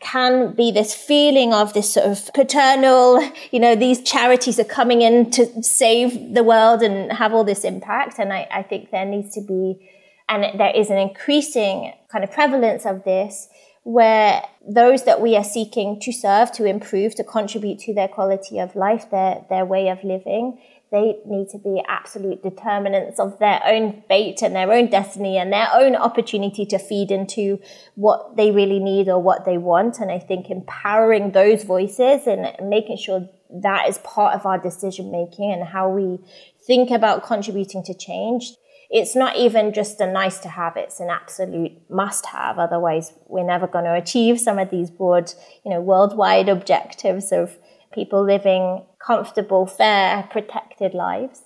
can 0.00 0.54
be 0.54 0.70
this 0.70 0.94
feeling 0.94 1.52
of 1.52 1.72
this 1.74 1.94
sort 1.94 2.06
of 2.06 2.30
paternal, 2.34 3.22
you 3.50 3.60
know, 3.60 3.74
these 3.74 4.02
charities 4.02 4.58
are 4.58 4.64
coming 4.64 5.02
in 5.02 5.30
to 5.30 5.62
save 5.62 6.34
the 6.34 6.42
world 6.42 6.82
and 6.82 7.12
have 7.12 7.32
all 7.32 7.44
this 7.44 7.62
impact. 7.62 8.18
And 8.18 8.32
I, 8.32 8.48
I 8.50 8.62
think 8.62 8.90
there 8.90 9.04
needs 9.04 9.34
to 9.34 9.40
be, 9.40 9.88
and 10.28 10.58
there 10.58 10.74
is 10.74 10.90
an 10.90 10.98
increasing 10.98 11.92
kind 12.10 12.24
of 12.24 12.32
prevalence 12.32 12.84
of 12.84 13.04
this 13.04 13.48
where 13.84 14.42
those 14.66 15.04
that 15.04 15.20
we 15.20 15.36
are 15.36 15.44
seeking 15.44 16.00
to 16.00 16.12
serve, 16.12 16.52
to 16.52 16.64
improve, 16.64 17.14
to 17.16 17.24
contribute 17.24 17.78
to 17.80 17.94
their 17.94 18.08
quality 18.08 18.58
of 18.58 18.74
life, 18.74 19.10
their, 19.10 19.44
their 19.50 19.64
way 19.64 19.88
of 19.88 20.02
living, 20.04 20.58
they 20.92 21.16
need 21.26 21.48
to 21.48 21.58
be 21.58 21.82
absolute 21.88 22.42
determinants 22.42 23.18
of 23.18 23.38
their 23.38 23.60
own 23.64 24.02
fate 24.08 24.42
and 24.42 24.54
their 24.54 24.70
own 24.70 24.90
destiny 24.90 25.38
and 25.38 25.50
their 25.50 25.68
own 25.72 25.96
opportunity 25.96 26.66
to 26.66 26.78
feed 26.78 27.10
into 27.10 27.58
what 27.94 28.36
they 28.36 28.50
really 28.50 28.78
need 28.78 29.08
or 29.08 29.20
what 29.20 29.46
they 29.46 29.56
want. 29.56 29.98
And 29.98 30.10
I 30.10 30.18
think 30.18 30.50
empowering 30.50 31.32
those 31.32 31.64
voices 31.64 32.26
and 32.26 32.52
making 32.68 32.98
sure 32.98 33.26
that 33.62 33.88
is 33.88 33.98
part 33.98 34.34
of 34.34 34.44
our 34.44 34.58
decision 34.58 35.10
making 35.10 35.50
and 35.50 35.64
how 35.64 35.88
we 35.88 36.18
think 36.66 36.90
about 36.90 37.24
contributing 37.24 37.82
to 37.84 37.94
change. 37.94 38.52
It's 38.90 39.16
not 39.16 39.36
even 39.36 39.72
just 39.72 39.98
a 40.02 40.12
nice 40.12 40.40
to 40.40 40.50
have, 40.50 40.76
it's 40.76 41.00
an 41.00 41.08
absolute 41.08 41.72
must 41.88 42.26
have. 42.26 42.58
Otherwise, 42.58 43.14
we're 43.26 43.46
never 43.46 43.66
going 43.66 43.86
to 43.86 43.94
achieve 43.94 44.38
some 44.38 44.58
of 44.58 44.68
these 44.68 44.90
broad, 44.90 45.32
you 45.64 45.70
know, 45.70 45.80
worldwide 45.80 46.50
objectives 46.50 47.32
of 47.32 47.56
people 47.92 48.24
living 48.24 48.82
comfortable, 48.98 49.66
fair, 49.66 50.28
protected 50.30 50.94
lives. 50.94 51.42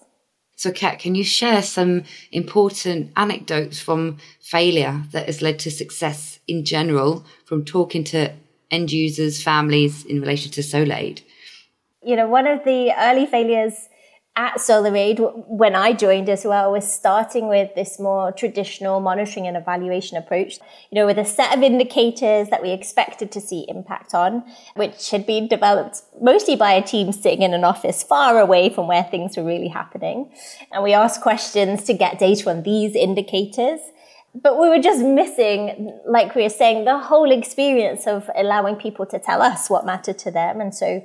So, 0.57 0.73
Kat, 0.73 0.99
can 0.99 1.15
you 1.15 1.25
share 1.25 1.61
some 1.61 2.05
important 2.33 3.13
anecdotes 3.17 3.79
from 3.79 4.17
failure 4.41 5.03
that 5.13 5.27
has 5.27 5.43
led 5.43 5.59
to 5.61 5.71
success 5.71 6.39
in 6.49 6.65
general 6.65 7.27
from 7.45 7.65
talking 7.65 8.05
to 8.05 8.33
end 8.71 8.91
users, 8.91 9.43
families 9.43 10.05
in 10.07 10.21
relation 10.21 10.51
to 10.53 10.63
SolarAid? 10.63 11.21
You 12.03 12.17
know, 12.17 12.29
one 12.29 12.47
of 12.47 12.65
the 12.65 12.93
early 12.99 13.27
failures 13.27 13.89
at 14.37 14.57
SolarAid, 14.59 15.46
when 15.49 15.75
I 15.75 15.94
joined 15.94 16.29
as 16.29 16.44
well, 16.44 16.70
was 16.70 16.90
starting 16.90 17.49
with 17.49 17.75
this 17.75 17.99
more 17.99 18.33
traditional 18.33 19.01
monitoring 19.01 19.46
and 19.46 19.57
evaluation 19.57 20.18
approach, 20.18 20.59
you 20.90 20.96
know, 21.01 21.07
with 21.07 21.16
a 21.18 21.25
set 21.25 21.57
of 21.57 21.62
indicators 21.62 22.51
that 22.51 22.61
we 22.62 22.70
expected 22.70 23.33
to 23.33 23.40
see 23.40 23.64
impact 23.66 24.12
on, 24.12 24.44
which 24.75 25.11
had 25.11 25.27
been 25.27 25.49
developed 25.49 26.03
mostly 26.20 26.55
by 26.55 26.72
a 26.72 26.83
team 26.83 27.12
sitting 27.12 27.40
in 27.40 27.55
an 27.55 27.64
office 27.64 28.03
far 28.03 28.38
away 28.38 28.68
from 28.68 28.87
where 28.87 29.05
things 29.05 29.38
were 29.38 29.44
really 29.44 29.68
happening. 29.68 30.31
And 30.70 30.83
we 30.85 30.92
asked 30.92 31.22
questions 31.22 31.85
to 31.85 31.94
get 31.94 32.18
data 32.18 32.51
on 32.51 32.62
these 32.62 32.94
indicators. 32.94 33.81
But 34.35 34.61
we 34.61 34.68
were 34.68 34.81
just 34.81 35.03
missing, 35.03 35.99
like 36.07 36.35
we 36.35 36.42
were 36.42 36.51
saying, 36.51 36.85
the 36.85 36.99
whole 36.99 37.31
experience 37.31 38.07
of 38.07 38.29
allowing 38.37 38.77
people 38.77 39.07
to 39.07 39.18
tell 39.18 39.40
us 39.40 39.70
what 39.70 39.87
mattered 39.87 40.18
to 40.18 40.31
them. 40.31 40.61
And 40.61 40.75
so 40.75 41.03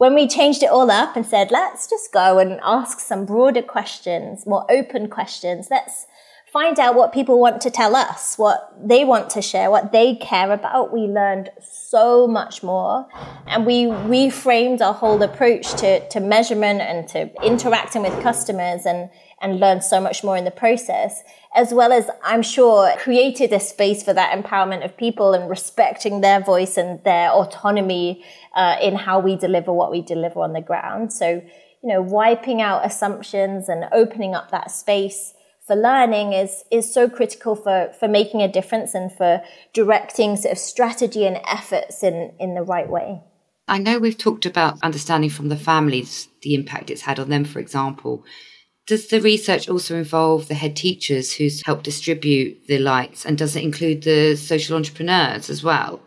when 0.00 0.14
we 0.14 0.26
changed 0.26 0.62
it 0.62 0.70
all 0.70 0.90
up 0.90 1.14
and 1.14 1.26
said, 1.26 1.50
let's 1.50 1.86
just 1.86 2.10
go 2.10 2.38
and 2.38 2.58
ask 2.62 3.00
some 3.00 3.26
broader 3.26 3.60
questions, 3.60 4.46
more 4.46 4.64
open 4.72 5.10
questions, 5.10 5.68
let's 5.70 6.06
find 6.50 6.80
out 6.80 6.94
what 6.94 7.12
people 7.12 7.38
want 7.38 7.60
to 7.60 7.70
tell 7.70 7.94
us, 7.94 8.38
what 8.38 8.72
they 8.82 9.04
want 9.04 9.28
to 9.28 9.42
share, 9.42 9.70
what 9.70 9.92
they 9.92 10.14
care 10.16 10.52
about, 10.52 10.90
we 10.90 11.00
learned 11.00 11.50
so 11.60 12.26
much 12.26 12.62
more. 12.62 13.06
And 13.46 13.66
we 13.66 13.84
reframed 13.84 14.80
our 14.80 14.94
whole 14.94 15.22
approach 15.22 15.70
to, 15.74 16.08
to 16.08 16.18
measurement 16.18 16.80
and 16.80 17.06
to 17.08 17.30
interacting 17.44 18.00
with 18.00 18.22
customers 18.22 18.86
and, 18.86 19.10
and 19.42 19.60
learned 19.60 19.84
so 19.84 20.00
much 20.00 20.24
more 20.24 20.38
in 20.38 20.46
the 20.46 20.50
process, 20.50 21.22
as 21.54 21.74
well 21.74 21.92
as 21.92 22.08
I'm 22.22 22.42
sure 22.42 22.94
created 22.98 23.52
a 23.52 23.60
space 23.60 24.02
for 24.02 24.12
that 24.12 24.32
empowerment 24.32 24.84
of 24.84 24.96
people 24.96 25.34
and 25.34 25.50
respecting 25.50 26.20
their 26.20 26.40
voice 26.40 26.76
and 26.76 27.02
their 27.04 27.30
autonomy 27.30 28.24
uh, 28.54 28.76
in 28.80 28.94
how 28.94 29.18
we 29.18 29.36
deliver 29.36 29.72
what 29.72 29.90
we 29.90 30.00
deliver 30.00 30.40
on 30.40 30.52
the 30.52 30.60
ground. 30.60 31.12
So, 31.12 31.42
you 31.82 31.88
know, 31.88 32.02
wiping 32.02 32.62
out 32.62 32.86
assumptions 32.86 33.68
and 33.68 33.86
opening 33.92 34.34
up 34.34 34.50
that 34.52 34.70
space 34.70 35.34
for 35.66 35.76
learning 35.76 36.32
is 36.32 36.64
is 36.70 36.92
so 36.92 37.08
critical 37.08 37.54
for 37.54 37.92
for 37.98 38.08
making 38.08 38.42
a 38.42 38.50
difference 38.50 38.94
and 38.94 39.12
for 39.12 39.42
directing 39.72 40.36
sort 40.36 40.52
of 40.52 40.58
strategy 40.58 41.24
and 41.26 41.38
efforts 41.48 42.02
in 42.02 42.32
in 42.38 42.54
the 42.54 42.62
right 42.62 42.88
way. 42.88 43.20
I 43.68 43.78
know 43.78 43.98
we've 44.00 44.18
talked 44.18 44.46
about 44.46 44.78
understanding 44.82 45.30
from 45.30 45.48
the 45.48 45.56
families 45.56 46.28
the 46.42 46.54
impact 46.54 46.90
it's 46.90 47.02
had 47.02 47.20
on 47.20 47.28
them, 47.28 47.44
for 47.44 47.60
example. 47.60 48.24
Does 48.90 49.06
the 49.06 49.20
research 49.20 49.68
also 49.68 49.94
involve 49.94 50.48
the 50.48 50.54
head 50.54 50.74
teachers 50.74 51.32
who's 51.34 51.64
helped 51.64 51.84
distribute 51.84 52.66
the 52.66 52.80
lights, 52.80 53.24
and 53.24 53.38
does 53.38 53.54
it 53.54 53.62
include 53.62 54.02
the 54.02 54.34
social 54.34 54.74
entrepreneurs 54.74 55.48
as 55.48 55.62
well? 55.62 56.00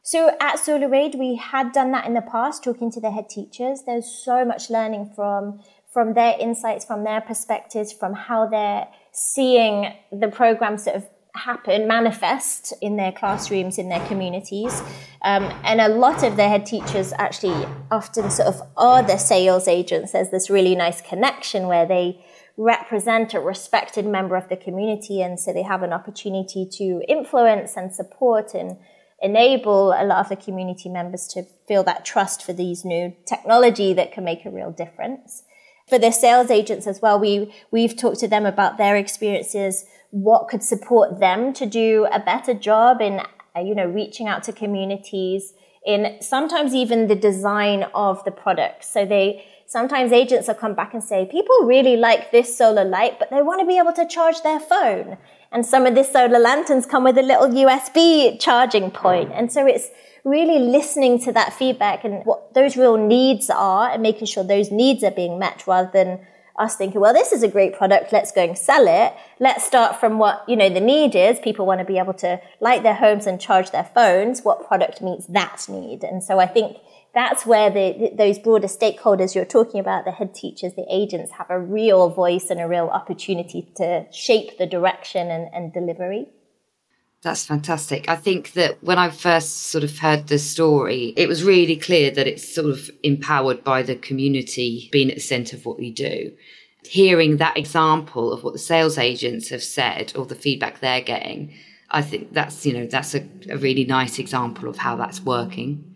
So 0.00 0.34
at 0.40 0.56
SolarAid, 0.56 1.18
we 1.18 1.36
had 1.36 1.72
done 1.72 1.92
that 1.92 2.06
in 2.06 2.14
the 2.14 2.22
past, 2.22 2.64
talking 2.64 2.90
to 2.92 2.98
the 2.98 3.10
head 3.10 3.28
teachers. 3.28 3.82
There's 3.84 4.06
so 4.24 4.46
much 4.46 4.70
learning 4.70 5.12
from 5.14 5.60
from 5.92 6.14
their 6.14 6.34
insights, 6.40 6.86
from 6.86 7.04
their 7.04 7.20
perspectives, 7.20 7.92
from 7.92 8.14
how 8.14 8.48
they're 8.48 8.88
seeing 9.12 9.92
the 10.10 10.28
program 10.28 10.78
sort 10.78 10.96
of 10.96 11.06
happen, 11.34 11.86
manifest 11.86 12.72
in 12.80 12.96
their 12.96 13.12
classrooms, 13.12 13.76
in 13.76 13.90
their 13.90 14.06
communities. 14.06 14.80
Um, 15.20 15.44
and 15.62 15.78
a 15.82 15.88
lot 15.88 16.22
of 16.22 16.36
the 16.36 16.48
head 16.48 16.64
teachers 16.64 17.12
actually 17.18 17.66
often 17.90 18.30
sort 18.30 18.48
of 18.48 18.62
are 18.78 19.02
the 19.02 19.18
sales 19.18 19.68
agents. 19.68 20.12
There's 20.12 20.30
this 20.30 20.48
really 20.48 20.74
nice 20.74 21.02
connection 21.02 21.66
where 21.66 21.84
they 21.84 22.24
represent 22.60 23.32
a 23.32 23.40
respected 23.40 24.04
member 24.04 24.36
of 24.36 24.50
the 24.50 24.56
community. 24.56 25.22
And 25.22 25.40
so 25.40 25.50
they 25.50 25.62
have 25.62 25.82
an 25.82 25.94
opportunity 25.94 26.68
to 26.72 27.00
influence 27.08 27.74
and 27.74 27.92
support 27.92 28.52
and 28.52 28.76
enable 29.22 29.92
a 29.92 30.04
lot 30.04 30.18
of 30.18 30.28
the 30.28 30.36
community 30.36 30.90
members 30.90 31.26
to 31.28 31.44
feel 31.66 31.82
that 31.84 32.04
trust 32.04 32.44
for 32.44 32.52
these 32.52 32.84
new 32.84 33.14
technology 33.26 33.94
that 33.94 34.12
can 34.12 34.24
make 34.24 34.44
a 34.44 34.50
real 34.50 34.70
difference. 34.70 35.42
For 35.88 35.98
the 35.98 36.10
sales 36.10 36.50
agents 36.50 36.86
as 36.86 37.00
well, 37.00 37.18
we, 37.18 37.50
we've 37.70 37.96
talked 37.96 38.20
to 38.20 38.28
them 38.28 38.44
about 38.44 38.76
their 38.76 38.94
experiences, 38.94 39.86
what 40.10 40.48
could 40.48 40.62
support 40.62 41.18
them 41.18 41.54
to 41.54 41.64
do 41.64 42.06
a 42.12 42.20
better 42.20 42.52
job 42.52 43.00
in, 43.00 43.22
you 43.56 43.74
know, 43.74 43.86
reaching 43.86 44.28
out 44.28 44.42
to 44.44 44.52
communities, 44.52 45.54
in 45.84 46.18
sometimes 46.20 46.74
even 46.74 47.06
the 47.06 47.14
design 47.14 47.84
of 47.94 48.22
the 48.24 48.30
product. 48.30 48.84
So 48.84 49.06
they, 49.06 49.44
sometimes 49.66 50.12
agents 50.12 50.48
will 50.48 50.54
come 50.54 50.74
back 50.74 50.92
and 50.92 51.02
say, 51.02 51.26
people 51.30 51.56
really 51.62 51.96
like 51.96 52.30
this 52.30 52.56
solar 52.56 52.84
light, 52.84 53.18
but 53.18 53.30
they 53.30 53.42
want 53.42 53.60
to 53.60 53.66
be 53.66 53.78
able 53.78 53.92
to 53.94 54.06
charge 54.06 54.42
their 54.42 54.60
phone. 54.60 55.16
And 55.52 55.64
some 55.64 55.86
of 55.86 55.94
the 55.94 56.04
solar 56.04 56.38
lanterns 56.38 56.86
come 56.86 57.04
with 57.04 57.18
a 57.18 57.22
little 57.22 57.48
USB 57.48 58.38
charging 58.40 58.90
point. 58.90 59.32
And 59.32 59.50
so 59.50 59.66
it's 59.66 59.88
really 60.24 60.58
listening 60.58 61.18
to 61.20 61.32
that 61.32 61.52
feedback 61.54 62.04
and 62.04 62.24
what 62.24 62.52
those 62.52 62.76
real 62.76 62.96
needs 62.96 63.48
are 63.48 63.90
and 63.90 64.02
making 64.02 64.26
sure 64.26 64.44
those 64.44 64.70
needs 64.70 65.02
are 65.02 65.10
being 65.10 65.38
met 65.38 65.66
rather 65.66 65.90
than 65.92 66.20
us 66.60 66.76
thinking, 66.76 67.00
well, 67.00 67.14
this 67.14 67.32
is 67.32 67.42
a 67.42 67.48
great 67.48 67.74
product. 67.74 68.12
Let's 68.12 68.32
go 68.32 68.44
and 68.44 68.56
sell 68.56 68.86
it. 68.86 69.14
Let's 69.38 69.64
start 69.64 69.98
from 69.98 70.18
what, 70.18 70.44
you 70.46 70.56
know, 70.56 70.68
the 70.68 70.80
need 70.80 71.14
is. 71.14 71.38
People 71.40 71.66
want 71.66 71.80
to 71.80 71.84
be 71.84 71.98
able 71.98 72.14
to 72.14 72.40
light 72.60 72.82
their 72.82 72.94
homes 72.94 73.26
and 73.26 73.40
charge 73.40 73.70
their 73.70 73.90
phones. 73.94 74.42
What 74.42 74.66
product 74.66 75.00
meets 75.00 75.26
that 75.26 75.66
need? 75.68 76.04
And 76.04 76.22
so 76.22 76.38
I 76.38 76.46
think 76.46 76.76
that's 77.14 77.44
where 77.44 77.70
the, 77.70 78.12
those 78.16 78.38
broader 78.38 78.68
stakeholders 78.68 79.34
you're 79.34 79.44
talking 79.44 79.80
about, 79.80 80.04
the 80.04 80.12
head 80.12 80.34
teachers, 80.34 80.74
the 80.74 80.86
agents, 80.88 81.32
have 81.32 81.50
a 81.50 81.58
real 81.58 82.08
voice 82.08 82.50
and 82.50 82.60
a 82.60 82.68
real 82.68 82.88
opportunity 82.88 83.68
to 83.76 84.06
shape 84.12 84.58
the 84.58 84.66
direction 84.66 85.30
and, 85.30 85.48
and 85.52 85.72
delivery. 85.72 86.28
That's 87.22 87.44
fantastic. 87.44 88.08
I 88.08 88.16
think 88.16 88.52
that 88.54 88.82
when 88.82 88.98
I 88.98 89.10
first 89.10 89.64
sort 89.64 89.84
of 89.84 89.98
heard 89.98 90.28
the 90.28 90.38
story, 90.38 91.12
it 91.16 91.28
was 91.28 91.44
really 91.44 91.76
clear 91.76 92.10
that 92.10 92.26
it's 92.26 92.54
sort 92.54 92.70
of 92.70 92.90
empowered 93.02 93.62
by 93.62 93.82
the 93.82 93.94
community 93.96 94.88
being 94.90 95.10
at 95.10 95.16
the 95.16 95.20
centre 95.20 95.56
of 95.56 95.66
what 95.66 95.78
we 95.78 95.90
do. 95.90 96.32
Hearing 96.84 97.36
that 97.36 97.58
example 97.58 98.32
of 98.32 98.42
what 98.42 98.54
the 98.54 98.58
sales 98.58 98.96
agents 98.96 99.50
have 99.50 99.62
said 99.62 100.14
or 100.16 100.24
the 100.24 100.34
feedback 100.34 100.80
they're 100.80 101.02
getting, 101.02 101.52
I 101.90 102.00
think 102.00 102.32
that's, 102.32 102.64
you 102.64 102.72
know, 102.72 102.86
that's 102.86 103.14
a, 103.14 103.28
a 103.50 103.58
really 103.58 103.84
nice 103.84 104.18
example 104.18 104.68
of 104.68 104.78
how 104.78 104.96
that's 104.96 105.20
working 105.20 105.90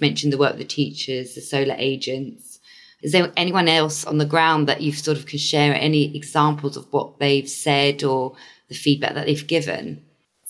mentioned 0.00 0.32
the 0.32 0.38
work 0.38 0.52
of 0.52 0.58
the 0.58 0.64
teachers, 0.64 1.34
the 1.34 1.40
solar 1.40 1.74
agents. 1.78 2.60
Is 3.02 3.12
there 3.12 3.32
anyone 3.36 3.68
else 3.68 4.04
on 4.04 4.18
the 4.18 4.24
ground 4.24 4.68
that 4.68 4.80
you've 4.80 4.98
sort 4.98 5.18
of 5.18 5.26
can 5.26 5.38
share 5.38 5.74
any 5.74 6.16
examples 6.16 6.76
of 6.76 6.86
what 6.90 7.18
they've 7.18 7.48
said 7.48 8.02
or 8.02 8.34
the 8.68 8.74
feedback 8.74 9.14
that 9.14 9.26
they've 9.26 9.46
given? 9.46 10.04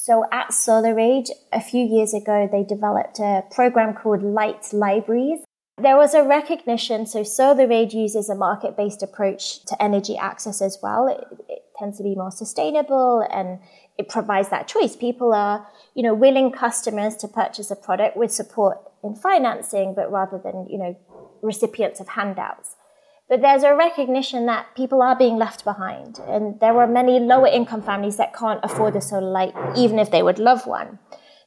So 0.07 0.27
at 0.31 0.49
SolarAid, 0.51 1.31
a 1.51 1.63
few 1.63 1.83
years 1.83 2.13
ago, 2.13 2.47
they 2.53 2.63
developed 2.63 3.21
a 3.21 3.43
program 3.51 3.95
called 3.95 4.23
Light 4.23 4.71
Libraries. 4.71 5.41
There 5.81 5.97
was 5.97 6.13
a 6.13 6.23
recognition, 6.23 7.07
so 7.07 7.21
SolarAid 7.23 7.95
uses 7.95 8.29
a 8.29 8.35
market-based 8.35 9.03
approach 9.03 9.65
to 9.65 9.83
energy 9.83 10.19
access 10.19 10.61
as 10.61 10.77
well. 10.83 11.09
It, 11.09 11.27
it 11.49 11.63
tends 11.79 11.97
to 11.97 12.03
be 12.03 12.15
more 12.15 12.31
sustainable 12.31 13.27
and 13.33 13.61
it 13.97 14.11
provides 14.11 14.51
that 14.51 14.69
choice. 14.69 14.95
People 14.95 15.33
are, 15.33 15.67
you 15.95 16.03
know, 16.03 16.13
willing 16.13 16.53
customers 16.53 17.17
to 17.17 17.27
purchase 17.27 17.71
a 17.71 17.77
product 17.77 18.15
with 18.15 18.31
support 18.31 18.77
in 19.03 19.17
financing, 19.17 19.95
but 19.95 20.13
rather 20.13 20.37
than, 20.37 20.67
you 20.69 20.77
know, 20.77 20.99
recipients 21.41 21.99
of 21.99 22.09
handouts. 22.09 22.77
But 23.29 23.41
there's 23.41 23.63
a 23.63 23.75
recognition 23.75 24.47
that 24.47 24.75
people 24.77 25.01
are 25.01 25.17
being 25.17 25.37
left 25.37 25.65
behind. 25.65 26.19
And 26.29 26.61
there 26.61 26.79
are 26.79 26.87
many 26.87 27.19
lower 27.19 27.47
income 27.47 27.83
families 27.83 28.17
that 28.19 28.35
can't 28.35 28.61
afford 28.63 28.95
a 28.97 29.01
solar 29.01 29.31
light, 29.31 29.55
even 29.77 29.99
if 29.99 30.11
they 30.11 30.23
would 30.23 30.39
love 30.39 30.67
one. 30.67 30.99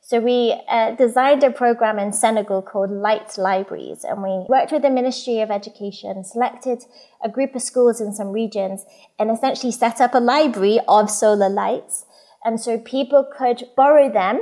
So 0.01 0.21
we 0.21 0.57
uh, 0.69 0.91
designed 0.91 1.43
a 1.43 1.51
program 1.51 1.99
in 1.99 2.13
Senegal 2.13 2.61
called 2.61 2.91
Light 2.91 3.37
Libraries, 3.37 4.05
and 4.05 4.23
we 4.23 4.45
worked 4.47 4.71
with 4.71 4.81
the 4.81 4.89
Ministry 4.89 5.41
of 5.41 5.51
Education, 5.51 6.23
selected 6.23 6.85
a 7.21 7.27
group 7.27 7.53
of 7.55 7.61
schools 7.61 7.99
in 7.99 8.13
some 8.13 8.29
regions, 8.29 8.85
and 9.19 9.29
essentially 9.29 9.73
set 9.73 9.99
up 9.99 10.15
a 10.15 10.19
library 10.19 10.79
of 10.87 11.11
solar 11.11 11.49
lights. 11.49 12.05
And 12.45 12.57
so 12.57 12.79
people 12.79 13.27
could 13.37 13.65
borrow 13.75 14.09
them 14.09 14.39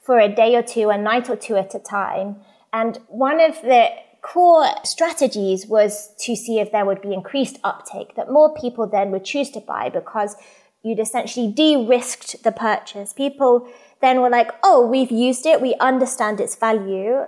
for 0.00 0.20
a 0.20 0.32
day 0.32 0.54
or 0.54 0.62
two, 0.62 0.88
a 0.88 0.96
night 0.96 1.28
or 1.28 1.34
two 1.34 1.56
at 1.56 1.74
a 1.74 1.80
time, 1.80 2.36
and 2.72 3.00
one 3.08 3.40
of 3.40 3.60
the 3.62 3.88
core 4.22 4.66
strategies 4.84 5.66
was 5.66 6.14
to 6.20 6.36
see 6.36 6.60
if 6.60 6.72
there 6.72 6.84
would 6.84 7.02
be 7.02 7.12
increased 7.12 7.58
uptake, 7.64 8.14
that 8.16 8.30
more 8.30 8.54
people 8.54 8.86
then 8.86 9.10
would 9.10 9.24
choose 9.24 9.50
to 9.50 9.60
buy 9.60 9.88
because 9.88 10.36
you'd 10.82 11.00
essentially 11.00 11.50
de-risked 11.50 12.42
the 12.44 12.52
purchase. 12.52 13.12
People 13.12 13.68
then 14.00 14.20
were 14.20 14.30
like, 14.30 14.50
oh, 14.62 14.86
we've 14.86 15.10
used 15.10 15.46
it, 15.46 15.60
we 15.60 15.74
understand 15.80 16.40
its 16.40 16.56
value. 16.56 17.24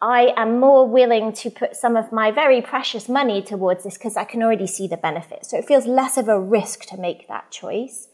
I 0.00 0.34
am 0.36 0.58
more 0.60 0.86
willing 0.86 1.32
to 1.32 1.50
put 1.50 1.76
some 1.76 1.96
of 1.96 2.12
my 2.12 2.30
very 2.30 2.60
precious 2.60 3.08
money 3.08 3.40
towards 3.40 3.84
this 3.84 3.96
because 3.96 4.16
I 4.16 4.24
can 4.24 4.42
already 4.42 4.66
see 4.66 4.86
the 4.86 4.96
benefit. 4.96 5.46
So 5.46 5.56
it 5.56 5.66
feels 5.66 5.86
less 5.86 6.16
of 6.16 6.28
a 6.28 6.40
risk 6.40 6.84
to 6.86 6.96
make 6.96 7.28
that 7.28 7.50
choice. 7.50 8.08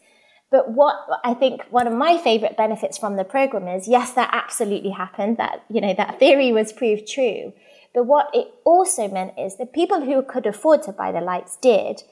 But 0.51 0.71
what 0.71 0.95
I 1.23 1.33
think 1.33 1.63
one 1.69 1.87
of 1.87 1.93
my 1.93 2.17
favorite 2.17 2.57
benefits 2.57 2.97
from 2.97 3.15
the 3.15 3.23
program 3.23 3.67
is, 3.67 3.87
yes, 3.87 4.11
that 4.13 4.29
absolutely 4.33 4.91
happened. 4.91 5.37
That, 5.37 5.63
you 5.69 5.79
know, 5.81 5.93
that 5.93 6.19
theory 6.19 6.51
was 6.51 6.73
proved 6.73 7.07
true. 7.07 7.53
But 7.93 8.05
what 8.05 8.29
it 8.33 8.47
also 8.65 9.07
meant 9.07 9.33
is 9.37 9.57
the 9.57 9.65
people 9.65 10.01
who 10.01 10.21
could 10.21 10.45
afford 10.45 10.83
to 10.83 10.91
buy 10.91 11.11
the 11.11 11.21
lights 11.21 11.57
did, 11.61 12.03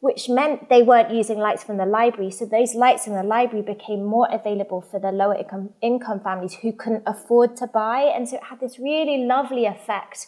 which 0.00 0.28
meant 0.28 0.68
they 0.68 0.82
weren't 0.82 1.12
using 1.12 1.38
lights 1.38 1.64
from 1.64 1.76
the 1.76 1.86
library. 1.86 2.30
So 2.30 2.46
those 2.46 2.74
lights 2.74 3.06
in 3.06 3.14
the 3.14 3.22
library 3.22 3.64
became 3.64 4.04
more 4.04 4.28
available 4.30 4.80
for 4.80 5.00
the 5.00 5.12
lower 5.12 5.34
income, 5.34 5.70
income 5.82 6.20
families 6.20 6.54
who 6.54 6.72
couldn't 6.72 7.02
afford 7.06 7.56
to 7.58 7.66
buy. 7.66 8.02
And 8.14 8.28
so 8.28 8.36
it 8.36 8.44
had 8.44 8.60
this 8.60 8.78
really 8.78 9.24
lovely 9.26 9.66
effect 9.66 10.26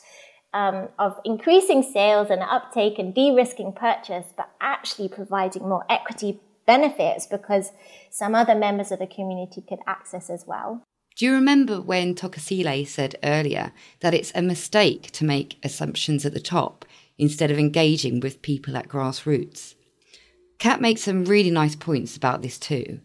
um, 0.52 0.88
of 0.98 1.20
increasing 1.24 1.82
sales 1.82 2.28
and 2.30 2.42
uptake 2.42 2.98
and 2.98 3.14
de-risking 3.14 3.72
purchase, 3.72 4.32
but 4.36 4.50
actually 4.60 5.08
providing 5.08 5.68
more 5.68 5.84
equity 5.88 6.40
benefits 6.66 7.26
because 7.26 7.72
some 8.10 8.34
other 8.34 8.54
members 8.54 8.92
of 8.92 8.98
the 8.98 9.06
community 9.06 9.62
could 9.66 9.78
access 9.86 10.28
as 10.30 10.44
well. 10.46 10.82
Do 11.18 11.26
you 11.26 11.32
remember 11.32 11.80
when 11.80 12.14
Tokozile 12.14 12.86
said 12.86 13.16
earlier 13.24 13.72
that 13.98 14.14
it's 14.14 14.30
a 14.36 14.40
mistake 14.40 15.10
to 15.10 15.24
make 15.24 15.58
assumptions 15.64 16.24
at 16.24 16.32
the 16.32 16.38
top 16.38 16.84
instead 17.18 17.50
of 17.50 17.58
engaging 17.58 18.20
with 18.20 18.40
people 18.40 18.76
at 18.76 18.86
grassroots? 18.86 19.74
Kat 20.60 20.80
makes 20.80 21.02
some 21.02 21.24
really 21.24 21.50
nice 21.50 21.74
points 21.74 22.16
about 22.16 22.42
this 22.42 22.56
too. 22.56 23.00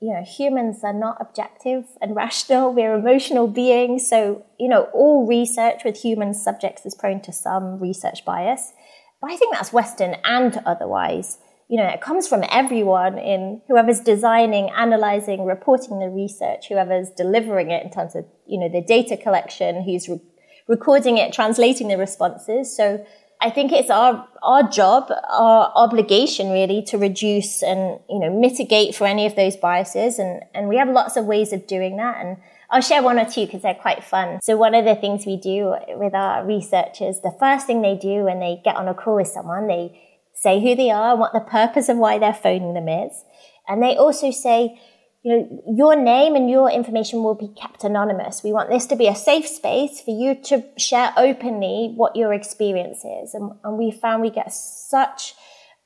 You 0.00 0.14
know, 0.14 0.22
humans 0.22 0.84
are 0.84 0.92
not 0.92 1.16
objective 1.20 1.86
and 2.00 2.14
rational. 2.24 2.72
We're 2.72 2.94
emotional 2.94 3.48
beings. 3.48 4.08
So, 4.08 4.46
you 4.60 4.68
know, 4.68 4.84
all 4.94 5.26
research 5.26 5.82
with 5.84 6.00
human 6.00 6.34
subjects 6.34 6.86
is 6.86 6.94
prone 6.94 7.20
to 7.22 7.32
some 7.32 7.80
research 7.80 8.24
bias. 8.24 8.72
But 9.20 9.32
I 9.32 9.36
think 9.36 9.52
that's 9.52 9.72
Western 9.72 10.14
and 10.22 10.62
otherwise 10.64 11.38
you 11.70 11.76
know, 11.76 11.86
it 11.86 12.00
comes 12.00 12.26
from 12.26 12.42
everyone 12.50 13.16
in 13.16 13.62
whoever's 13.68 14.00
designing, 14.00 14.70
analyzing, 14.70 15.44
reporting 15.44 16.00
the 16.00 16.08
research, 16.08 16.66
whoever's 16.68 17.10
delivering 17.10 17.70
it 17.70 17.84
in 17.84 17.92
terms 17.92 18.16
of, 18.16 18.24
you 18.44 18.58
know, 18.58 18.68
the 18.68 18.82
data 18.82 19.16
collection, 19.16 19.84
who's 19.84 20.08
re- 20.08 20.20
recording 20.66 21.16
it, 21.16 21.32
translating 21.32 21.86
the 21.86 21.96
responses. 21.96 22.76
So 22.76 23.06
I 23.40 23.50
think 23.50 23.70
it's 23.70 23.88
our, 23.88 24.26
our 24.42 24.68
job, 24.68 25.12
our 25.30 25.70
obligation 25.76 26.50
really 26.50 26.82
to 26.88 26.98
reduce 26.98 27.62
and, 27.62 28.00
you 28.10 28.18
know, 28.18 28.36
mitigate 28.36 28.96
for 28.96 29.06
any 29.06 29.24
of 29.24 29.36
those 29.36 29.56
biases. 29.56 30.18
And, 30.18 30.42
and 30.52 30.68
we 30.68 30.76
have 30.76 30.88
lots 30.88 31.16
of 31.16 31.26
ways 31.26 31.52
of 31.52 31.68
doing 31.68 31.98
that. 31.98 32.16
And 32.20 32.38
I'll 32.68 32.80
share 32.80 33.00
one 33.00 33.16
or 33.16 33.26
two 33.26 33.46
because 33.46 33.62
they're 33.62 33.74
quite 33.74 34.02
fun. 34.02 34.40
So 34.42 34.56
one 34.56 34.74
of 34.74 34.84
the 34.84 34.96
things 34.96 35.24
we 35.24 35.36
do 35.36 35.76
with 35.90 36.14
our 36.14 36.44
researchers, 36.44 37.20
the 37.20 37.34
first 37.38 37.68
thing 37.68 37.80
they 37.80 37.96
do 37.96 38.24
when 38.24 38.40
they 38.40 38.60
get 38.64 38.74
on 38.74 38.88
a 38.88 38.94
call 38.94 39.14
with 39.14 39.28
someone, 39.28 39.68
they 39.68 40.08
say 40.40 40.60
who 40.60 40.74
they 40.74 40.90
are 40.90 41.12
and 41.12 41.20
what 41.20 41.32
the 41.34 41.40
purpose 41.40 41.88
of 41.88 41.98
why 41.98 42.18
they're 42.18 42.32
phoning 42.32 42.72
them 42.72 42.88
is. 42.88 43.24
And 43.68 43.82
they 43.82 43.96
also 43.96 44.30
say, 44.30 44.80
you 45.22 45.36
know, 45.36 45.62
your 45.76 45.96
name 45.96 46.34
and 46.34 46.48
your 46.48 46.70
information 46.70 47.22
will 47.22 47.34
be 47.34 47.52
kept 47.60 47.84
anonymous. 47.84 48.42
We 48.42 48.52
want 48.52 48.70
this 48.70 48.86
to 48.86 48.96
be 48.96 49.06
a 49.06 49.14
safe 49.14 49.46
space 49.46 50.00
for 50.00 50.18
you 50.18 50.34
to 50.44 50.64
share 50.78 51.12
openly 51.16 51.92
what 51.94 52.16
your 52.16 52.32
experience 52.32 53.04
is. 53.04 53.34
And, 53.34 53.52
and 53.62 53.76
we 53.76 53.90
found 53.90 54.22
we 54.22 54.30
get 54.30 54.50
such 54.50 55.34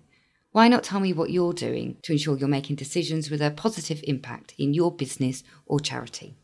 Why 0.52 0.68
not 0.68 0.82
tell 0.82 1.00
me 1.00 1.12
what 1.12 1.30
you're 1.30 1.52
doing 1.52 1.98
to 2.02 2.12
ensure 2.12 2.36
you're 2.36 2.48
making 2.48 2.76
decisions 2.76 3.30
with 3.30 3.42
a 3.42 3.50
positive 3.50 4.00
impact 4.04 4.54
in 4.58 4.74
your 4.74 4.94
business 4.94 5.44
or 5.66 5.78
charity? 5.78 6.36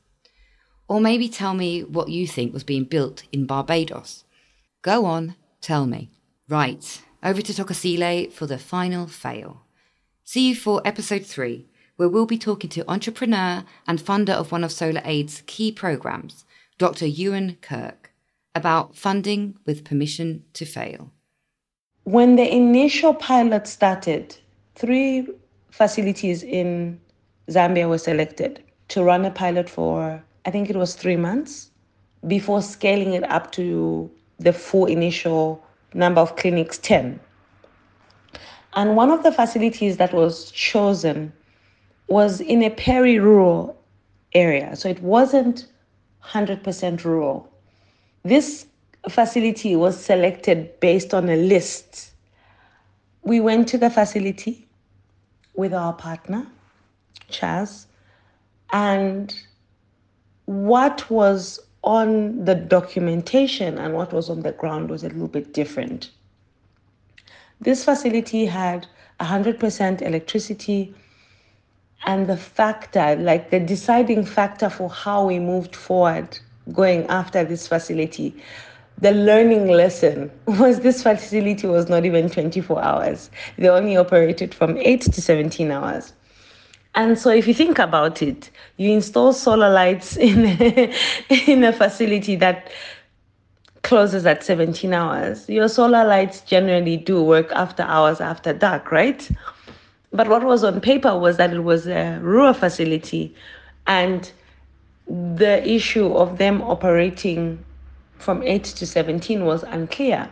Or 0.87 1.01
maybe 1.01 1.29
tell 1.29 1.55
me 1.55 1.83
what 1.83 2.11
you 2.11 2.27
think 2.27 2.53
was 2.53 2.65
being 2.65 2.85
built 2.85 3.25
in 3.33 3.47
Barbados. 3.47 4.25
Go 4.83 5.07
on, 5.07 5.37
tell 5.61 5.87
me. 5.87 6.11
Right, 6.49 7.03
over 7.23 7.41
to 7.41 7.53
Tokozile 7.55 8.31
for 8.31 8.47
the 8.47 8.59
final 8.59 9.07
fail. 9.07 9.63
See 10.25 10.49
you 10.49 10.55
for 10.55 10.83
episode 10.85 11.25
three, 11.25 11.67
where 11.97 12.09
we'll 12.09 12.27
be 12.27 12.37
talking 12.37 12.69
to 12.71 12.91
entrepreneur 12.91 13.65
and 13.87 13.99
funder 13.99 14.35
of 14.35 14.53
one 14.53 14.63
of 14.63 14.73
Solar 14.73 15.01
Aid's 15.05 15.43
key 15.47 15.73
programs, 15.73 16.45
Dr. 16.77 17.07
Ewan 17.07 17.57
Kirk, 17.63 18.13
about 18.55 18.95
funding 18.95 19.57
with 19.65 19.85
permission 19.85 20.45
to 20.53 20.67
fail. 20.67 21.14
When 22.05 22.37
the 22.37 22.51
initial 22.51 23.15
pilot 23.15 23.67
started, 23.67 24.37
three 24.75 25.27
facilities 25.71 26.43
in 26.43 27.01
Zambia 27.49 27.89
were 27.89 27.99
selected 27.99 28.63
to 28.89 29.03
run 29.03 29.25
a 29.25 29.31
pilot 29.31 29.71
for, 29.71 30.23
I 30.45 30.51
think 30.51 30.69
it 30.69 30.77
was 30.77 30.95
three 30.95 31.17
months, 31.17 31.71
before 32.27 32.61
scaling 32.61 33.15
it 33.15 33.25
up 33.31 33.53
to 33.53 34.11
the 34.39 34.53
full 34.53 34.85
initial 34.85 35.65
number 35.95 36.21
of 36.21 36.37
clinics 36.37 36.77
10. 36.79 37.19
And 38.75 38.97
one 38.97 39.11
of 39.11 39.23
the 39.23 39.33
facilities 39.33 39.97
that 39.97 40.13
was 40.13 40.51
chosen 40.51 41.33
was 42.09 42.41
in 42.41 42.63
a 42.63 42.71
peri 42.71 43.19
rural 43.19 43.81
area. 44.35 44.77
So 44.77 44.89
it 44.91 45.01
wasn't 45.01 45.69
100% 46.23 47.05
rural. 47.05 47.49
This 48.25 48.67
facility 49.09 49.77
was 49.77 50.03
selected 50.03 50.79
based 50.81 51.15
on 51.15 51.29
a 51.29 51.37
list. 51.37 52.13
We 53.23 53.41
went 53.41 53.69
to 53.69 53.79
the 53.79 53.91
facility 53.91 54.67
with 55.55 55.73
our 55.73 55.93
partner, 55.93 56.47
Chaz, 57.31 57.87
and 58.73 59.35
what 60.47 61.09
was 61.11 61.61
on 61.83 62.45
the 62.45 62.55
documentation 62.55 63.79
and 63.79 63.95
what 63.95 64.13
was 64.13 64.31
on 64.31 64.41
the 64.41 64.53
ground 64.53 64.91
was 64.91 65.05
a 65.05 65.09
little 65.09 65.29
bit 65.29 65.53
different. 65.53 66.11
This 67.61 67.85
facility 67.85 68.47
had 68.47 68.87
100% 69.21 70.03
electricity, 70.03 70.95
and 72.07 72.27
the 72.27 72.37
factor, 72.37 73.17
like 73.17 73.51
the 73.51 73.61
deciding 73.61 74.25
factor 74.25 74.69
for 74.69 74.91
how 74.91 75.27
we 75.27 75.39
moved 75.39 75.75
forward 75.75 76.39
going 76.73 77.07
after 77.07 77.45
this 77.45 77.69
facility 77.69 78.35
the 78.99 79.13
learning 79.13 79.69
lesson 79.69 80.31
was 80.47 80.81
this 80.81 81.03
facility 81.03 81.67
was 81.67 81.89
not 81.89 82.05
even 82.05 82.31
24 82.31 82.83
hours. 82.83 83.31
They 83.59 83.69
only 83.69 83.97
operated 83.97 84.55
from 84.55 84.77
8 84.77 85.01
to 85.03 85.23
17 85.23 85.71
hours. 85.71 86.13
And 86.95 87.19
so 87.19 87.31
if 87.31 87.49
you 87.49 87.55
think 87.55 87.79
about 87.79 88.23
it, 88.23 88.51
you 88.77 88.91
install 88.93 89.33
solar 89.33 89.71
lights 89.71 90.17
in 90.19 90.47
a, 90.47 90.95
in 91.47 91.65
a 91.65 91.73
facility 91.73 92.37
that 92.37 92.71
closes 93.83 94.25
at 94.27 94.43
17 94.43 94.93
hours. 94.93 95.49
Your 95.49 95.69
solar 95.69 96.05
lights 96.05 96.41
generally 96.41 96.97
do 96.97 97.23
work 97.23 97.53
after 97.53 97.83
hours 97.83 98.21
after 98.21 98.53
dark, 98.53 98.91
right? 98.91 99.29
But 100.13 100.29
what 100.29 100.45
was 100.45 100.65
on 100.65 100.81
paper 100.81 101.19
was 101.19 101.37
that 101.37 101.53
it 101.53 101.65
was 101.65 101.87
a 101.87 102.19
rural 102.23 102.55
facility, 102.55 103.35
and 103.87 104.31
the 105.07 105.69
issue 105.69 106.13
of 106.15 106.39
them 106.39 106.63
operating 106.63 107.63
from 108.25 108.43
8 108.43 108.65
to 108.65 108.87
17 108.87 109.45
was 109.45 109.63
unclear. 109.65 110.31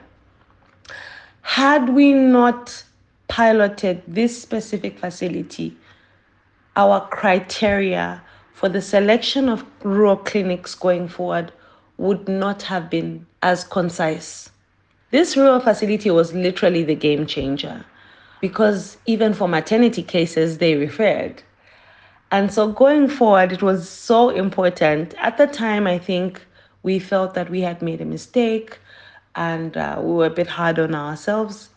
Had 1.42 1.90
we 1.90 2.14
not 2.14 2.82
piloted 3.28 4.02
this 4.08 4.40
specific 4.40 4.98
facility, 4.98 5.76
our 6.76 7.06
criteria 7.08 8.22
for 8.54 8.68
the 8.68 8.80
selection 8.80 9.48
of 9.48 9.64
rural 9.82 10.16
clinics 10.16 10.74
going 10.74 11.06
forward 11.06 11.52
would 11.98 12.26
not 12.28 12.62
have 12.62 12.88
been 12.88 13.26
as 13.42 13.64
concise. 13.64 14.50
This 15.10 15.36
rural 15.36 15.60
facility 15.60 16.10
was 16.10 16.32
literally 16.32 16.84
the 16.84 16.94
game 16.94 17.26
changer 17.26 17.84
because 18.40 18.96
even 19.04 19.34
for 19.34 19.48
maternity 19.48 20.02
cases, 20.02 20.58
they 20.58 20.76
referred. 20.76 21.42
And 22.30 22.52
so 22.52 22.72
going 22.72 23.08
forward, 23.08 23.52
it 23.52 23.62
was 23.62 23.88
so 23.88 24.30
important. 24.30 25.14
At 25.18 25.36
the 25.36 25.46
time, 25.46 25.86
I 25.86 25.98
think 25.98 26.40
we 26.82 26.98
felt 26.98 27.34
that 27.34 27.50
we 27.50 27.60
had 27.60 27.82
made 27.82 28.00
a 28.00 28.04
mistake 28.04 28.78
and 29.34 29.76
uh, 29.76 29.98
we 30.02 30.12
were 30.12 30.26
a 30.26 30.30
bit 30.30 30.46
hard 30.46 30.78
on 30.78 30.94
ourselves. 30.94 31.70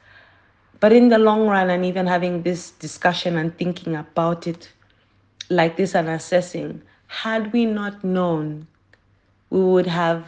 But 0.80 0.92
in 0.92 1.10
the 1.10 1.18
long 1.18 1.48
run, 1.48 1.70
and 1.70 1.86
even 1.86 2.06
having 2.06 2.44
this 2.44 2.72
discussion 2.72 3.38
and 3.38 3.58
thinking 3.58 3.96
about 3.96 4.46
it 4.46 4.70
like 5.50 5.78
this 5.78 5.96
and 5.96 6.10
assessing, 6.10 6.82
had 7.08 7.54
we 7.54 7.66
not 7.66 8.04
known, 8.04 8.68
we 9.50 9.64
would 9.64 9.88
have 9.88 10.26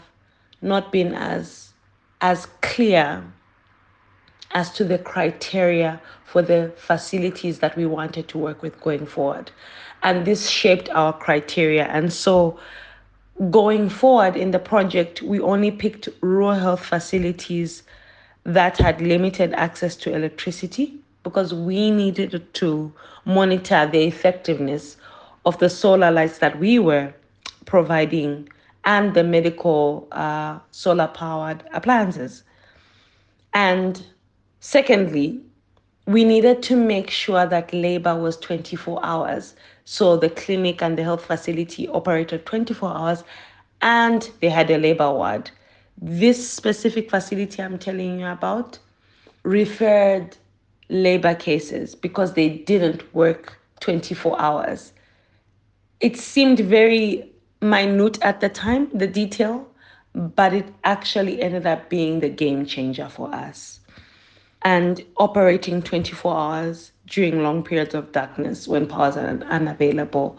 not 0.62 0.92
been 0.92 1.14
as 1.14 1.74
as 2.22 2.48
clear 2.62 3.24
as 4.52 4.72
to 4.72 4.84
the 4.84 4.98
criteria 4.98 6.02
for 6.26 6.42
the 6.42 6.72
facilities 6.78 7.60
that 7.60 7.76
we 7.76 7.86
wanted 7.86 8.28
to 8.30 8.38
work 8.38 8.64
with 8.64 8.80
going 8.82 9.06
forward. 9.06 9.52
And 10.02 10.26
this 10.26 10.50
shaped 10.50 10.90
our 10.90 11.14
criteria. 11.14 11.86
And 11.86 12.12
so 12.12 12.60
going 13.52 13.90
forward 13.90 14.36
in 14.36 14.52
the 14.52 14.60
project, 14.60 15.22
we 15.22 15.40
only 15.40 15.72
picked 15.72 16.10
rural 16.22 16.54
health 16.54 16.84
facilities 16.84 17.84
that 18.44 18.78
had 18.78 19.02
limited 19.02 19.54
access 19.54 19.96
to 19.98 20.14
electricity 20.14 20.96
because 21.24 21.54
we 21.54 21.92
needed 21.92 22.46
to 22.54 22.94
monitor 23.26 23.86
the 23.92 24.04
effectiveness 24.04 24.98
of 25.46 25.58
the 25.60 25.70
solar 25.70 26.10
lights 26.12 26.40
that 26.40 26.58
we 26.60 26.80
were 26.80 27.14
providing 27.66 28.48
and 28.86 29.14
the 29.14 29.24
medical 29.24 30.08
uh, 30.14 30.58
solar 30.72 31.08
powered 31.08 31.64
appliances. 31.74 32.44
And 33.54 34.04
secondly, 34.62 35.42
we 36.08 36.24
needed 36.24 36.64
to 36.64 36.76
make 36.76 37.10
sure 37.10 37.46
that 37.46 37.74
labor 37.74 38.16
was 38.16 38.38
24 38.38 39.00
hours. 39.04 39.56
So 39.84 40.16
the 40.16 40.30
clinic 40.30 40.82
and 40.82 40.98
the 40.98 41.04
health 41.04 41.26
facility 41.26 41.88
operated 41.90 42.46
24 42.46 42.90
hours 42.98 43.24
and 43.82 44.30
they 44.42 44.50
had 44.50 44.72
a 44.72 44.78
labor 44.78 45.12
ward. 45.12 45.52
This 46.02 46.50
specific 46.50 47.10
facility 47.10 47.62
I'm 47.62 47.78
telling 47.78 48.22
you 48.22 48.28
about 48.28 48.80
referred 49.44 50.38
labor 50.90 51.36
cases 51.36 51.94
because 51.94 52.34
they 52.34 52.50
didn't 52.50 53.14
work 53.14 53.60
24 53.82 54.40
hours. 54.40 54.94
It 56.00 56.16
seemed 56.16 56.60
very 56.62 57.30
minute 57.62 58.18
at 58.22 58.40
the 58.40 58.50
time, 58.50 58.90
the 58.94 59.08
detail, 59.08 59.68
but 60.16 60.54
it 60.54 60.68
actually 60.86 61.42
ended 61.42 61.66
up 61.66 61.90
being 61.90 62.22
the 62.22 62.30
game 62.30 62.66
changer 62.66 63.10
for 63.10 63.34
us. 63.34 63.77
And 64.68 65.04
operating 65.16 65.82
24 65.82 66.36
hours 66.36 66.92
during 67.06 67.42
long 67.42 67.64
periods 67.64 67.96
of 67.96 68.12
darkness 68.12 68.68
when 68.68 68.86
powers 68.86 69.16
are 69.16 69.26
unavailable. 69.50 70.38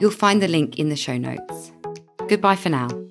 You'll 0.00 0.10
find 0.10 0.42
the 0.42 0.48
link 0.48 0.78
in 0.80 0.88
the 0.88 0.96
show 0.96 1.16
notes. 1.16 1.70
Goodbye 2.28 2.56
for 2.56 2.70
now. 2.70 3.05